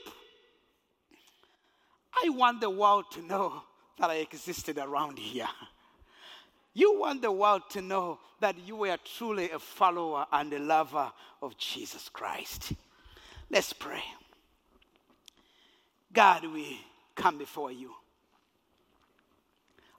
I 2.23 2.29
want 2.29 2.61
the 2.61 2.69
world 2.69 3.05
to 3.11 3.21
know 3.21 3.63
that 3.99 4.09
I 4.09 4.15
existed 4.15 4.77
around 4.77 5.19
here. 5.19 5.47
You 6.73 6.99
want 6.99 7.21
the 7.21 7.31
world 7.31 7.63
to 7.71 7.81
know 7.81 8.19
that 8.39 8.57
you 8.65 8.75
were 8.77 8.97
truly 9.17 9.51
a 9.51 9.59
follower 9.59 10.25
and 10.31 10.53
a 10.53 10.59
lover 10.59 11.11
of 11.41 11.57
Jesus 11.57 12.09
Christ. 12.09 12.73
Let's 13.49 13.73
pray. 13.73 14.03
God, 16.13 16.45
we 16.45 16.79
come 17.15 17.37
before 17.37 17.71
you. 17.71 17.91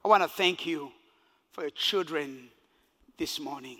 I 0.03 0.07
want 0.07 0.23
to 0.23 0.29
thank 0.29 0.65
you 0.65 0.91
for 1.51 1.61
your 1.61 1.69
children 1.69 2.49
this 3.17 3.39
morning. 3.39 3.77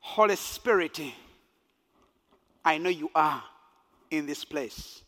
Holy 0.00 0.36
Spirit, 0.36 0.98
I 2.64 2.78
know 2.78 2.88
you 2.88 3.10
are 3.14 3.42
in 4.10 4.24
this 4.24 4.42
place. 4.42 5.02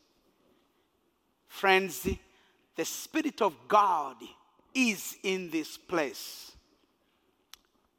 Friends, 1.49 2.07
the 2.77 2.85
Spirit 2.85 3.41
of 3.41 3.55
God 3.67 4.17
is 4.75 5.17
in 5.23 5.49
this 5.51 5.79
place. 5.79 6.53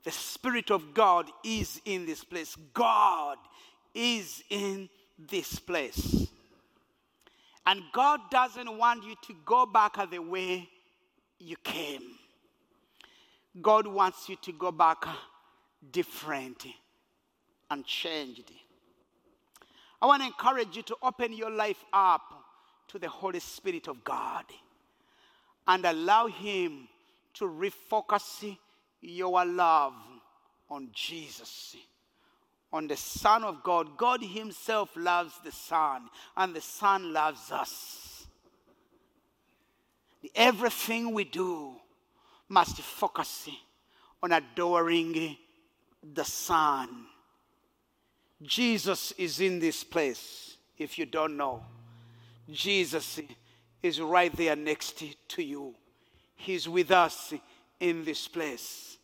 The 0.04 0.12
Spirit 0.12 0.70
of 0.70 0.94
God 0.94 1.26
is 1.44 1.82
in 1.86 2.06
this 2.06 2.24
place. 2.24 2.56
God 2.74 3.38
is 3.96 4.44
in 4.52 4.90
this 5.18 5.58
place. 5.58 6.28
And 7.66 7.82
God 7.94 8.20
doesn't 8.32 8.78
want 8.78 9.04
you 9.04 9.16
to 9.28 9.36
go 9.46 9.66
back 9.66 9.98
the 10.10 10.20
way 10.20 10.68
you 11.40 11.56
came. 11.64 12.02
God 13.62 13.86
wants 13.86 14.30
you 14.30 14.36
to 14.44 14.52
go 14.52 14.72
back 14.72 15.06
different 15.92 16.66
and 17.70 17.86
changed. 17.86 18.52
I 20.02 20.06
want 20.06 20.22
to 20.22 20.28
encourage 20.28 20.76
you 20.76 20.84
to 20.84 20.96
open 21.04 21.34
your 21.34 21.52
life 21.52 21.84
up 21.94 22.22
to 22.88 23.00
the 23.00 23.10
Holy 23.10 23.40
Spirit 23.40 23.88
of 23.88 24.04
God 24.04 24.46
and 25.68 25.86
allow 25.86 26.28
Him 26.28 26.88
to 27.36 27.46
refocus 27.46 28.58
your 29.02 29.46
love 29.46 29.94
on 30.70 30.90
Jesus, 30.94 31.76
on 32.74 32.88
the 32.88 32.98
Son 32.98 33.44
of 33.44 33.64
God. 33.64 33.98
God 33.98 34.24
Himself 34.24 34.90
loves 34.96 35.34
the 35.44 35.52
Son, 35.52 36.10
and 36.38 36.56
the 36.56 36.62
Son 36.62 37.14
loves 37.14 37.52
us. 37.52 38.28
Everything 40.36 41.14
we 41.14 41.24
do 41.24 41.74
must 42.48 42.78
focus 42.82 43.50
on 44.22 44.32
adoring 44.32 45.36
the 46.14 46.24
Son. 46.24 46.90
Jesus 48.42 49.12
is 49.14 49.40
in 49.40 49.60
this 49.60 49.84
place, 49.84 50.58
if 50.78 50.98
you 50.98 51.06
don't 51.06 51.38
know. 51.38 51.64
Jesus 52.50 53.20
is 53.82 54.02
right 54.02 54.36
there 54.36 54.56
next 54.56 55.04
to 55.30 55.44
you. 55.44 55.76
He's 56.36 56.68
with 56.68 56.92
us 56.92 57.34
in 57.80 58.04
this 58.04 58.28
place. 58.28 58.98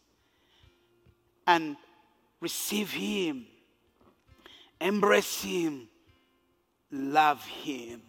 And 1.46 1.78
receive 2.42 2.92
Him, 2.92 3.46
embrace 4.80 5.42
Him, 5.44 5.88
love 6.92 7.44
Him. 7.46 8.02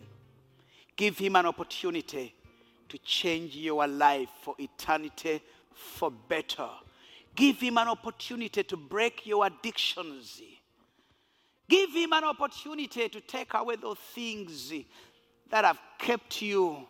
Give 0.96 1.16
Him 1.16 1.36
an 1.36 1.46
opportunity 1.46 2.34
to 2.88 2.98
change 2.98 3.56
your 3.56 3.86
life 3.86 4.28
for 4.42 4.54
eternity 4.58 5.40
for 5.72 6.10
better. 6.10 6.68
Give 7.34 7.58
Him 7.60 7.78
an 7.78 7.88
opportunity 7.88 8.62
to 8.64 8.76
break 8.76 9.26
your 9.26 9.46
addictions. 9.46 10.42
Give 11.68 11.92
Him 11.94 12.12
an 12.12 12.24
opportunity 12.24 13.08
to 13.08 13.20
take 13.20 13.54
away 13.54 13.76
those 13.76 13.98
things 13.98 14.72
that 15.50 15.64
have 15.64 15.78
kept 15.98 16.42
you 16.42 16.86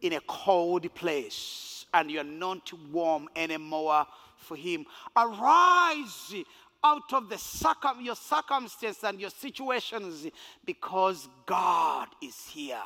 in 0.00 0.14
a 0.14 0.20
cold 0.26 0.92
place 0.94 1.86
and 1.92 2.10
you're 2.10 2.24
not 2.24 2.70
warm 2.92 3.28
anymore 3.34 4.06
for 4.36 4.56
Him. 4.56 4.84
Arise 5.16 6.34
out 6.82 7.12
of 7.12 7.28
the 7.28 7.38
circum- 7.38 8.00
your 8.00 8.16
circumstance 8.16 9.02
and 9.04 9.20
your 9.20 9.30
situations 9.30 10.26
because 10.64 11.28
God 11.44 12.08
is 12.22 12.46
here. 12.48 12.82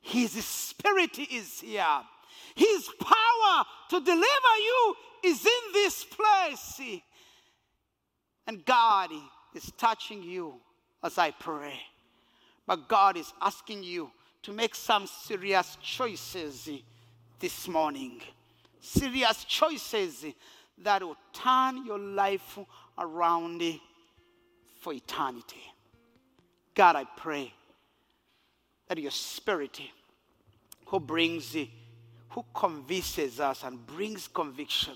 His 0.00 0.32
Spirit 0.44 1.18
is 1.18 1.60
here. 1.60 2.02
His 2.54 2.88
power 3.00 3.64
to 3.90 4.00
deliver 4.00 4.56
you 4.58 4.96
is 5.24 5.44
in 5.44 5.72
this 5.72 6.04
place. 6.04 6.80
And 8.46 8.64
God 8.64 9.10
is 9.54 9.72
touching 9.78 10.22
you 10.22 10.60
as 11.02 11.18
I 11.18 11.30
pray. 11.30 11.80
But 12.66 12.88
God 12.88 13.16
is 13.16 13.32
asking 13.40 13.82
you 13.82 14.10
to 14.42 14.52
make 14.52 14.74
some 14.74 15.06
serious 15.06 15.76
choices 15.82 16.68
this 17.40 17.66
morning. 17.68 18.20
Serious 18.80 19.44
choices 19.44 20.26
that 20.78 21.02
will 21.02 21.16
turn 21.32 21.86
your 21.86 21.98
life 21.98 22.58
around 22.98 23.62
for 24.80 24.92
eternity. 24.92 25.62
God, 26.74 26.96
I 26.96 27.04
pray 27.16 27.52
that 28.88 28.98
your 28.98 29.10
spirit, 29.10 29.80
who 30.86 31.00
brings, 31.00 31.56
who 32.30 32.44
convinces 32.54 33.40
us 33.40 33.62
and 33.62 33.84
brings 33.86 34.28
conviction, 34.28 34.94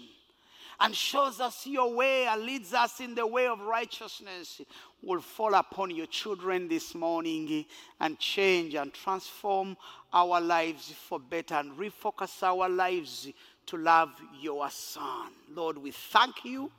and 0.81 0.95
shows 0.95 1.41
us 1.41 1.67
your 1.67 1.93
way 1.93 2.27
and 2.27 2.43
leads 2.43 2.73
us 2.73 3.01
in 3.01 3.15
the 3.15 3.27
way 3.27 3.47
of 3.47 3.61
righteousness 3.61 4.61
will 5.03 5.21
fall 5.21 5.55
upon 5.55 5.91
your 5.91 6.07
children 6.07 6.69
this 6.69 6.95
morning 6.95 7.65
and 8.01 8.19
change 8.19 8.75
and 8.75 8.93
transform 8.93 9.77
our 10.13 10.41
lives 10.41 10.93
for 10.93 11.19
better 11.19 11.55
and 11.55 11.73
refocus 11.73 12.43
our 12.43 12.69
lives 12.69 13.29
to 13.67 13.77
love 13.77 14.11
your 14.41 14.71
son. 14.71 15.31
Lord, 15.53 15.79
we 15.79 15.91
thank 15.91 16.45
you, 16.45 16.71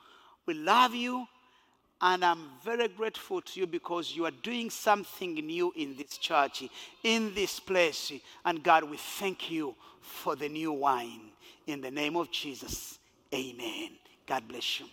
we 0.49 0.55
love 0.55 0.95
you, 0.95 1.27
and 2.01 2.25
I'm 2.25 2.49
very 2.65 2.87
grateful 2.87 3.39
to 3.39 3.59
you 3.59 3.67
because 3.67 4.15
you 4.15 4.25
are 4.25 4.31
doing 4.31 4.71
something 4.71 5.35
new 5.35 5.71
in 5.75 5.95
this 5.95 6.17
church, 6.17 6.63
in 7.03 7.35
this 7.35 7.59
place. 7.59 8.11
And 8.43 8.63
God, 8.63 8.83
we 8.83 8.97
thank 8.97 9.51
you 9.51 9.75
for 10.01 10.35
the 10.35 10.49
new 10.49 10.71
wine. 10.71 11.29
In 11.67 11.81
the 11.81 11.91
name 11.91 12.15
of 12.15 12.31
Jesus. 12.31 12.97
Amen. 13.31 13.91
God 14.25 14.47
bless 14.47 14.79
you. 14.79 14.87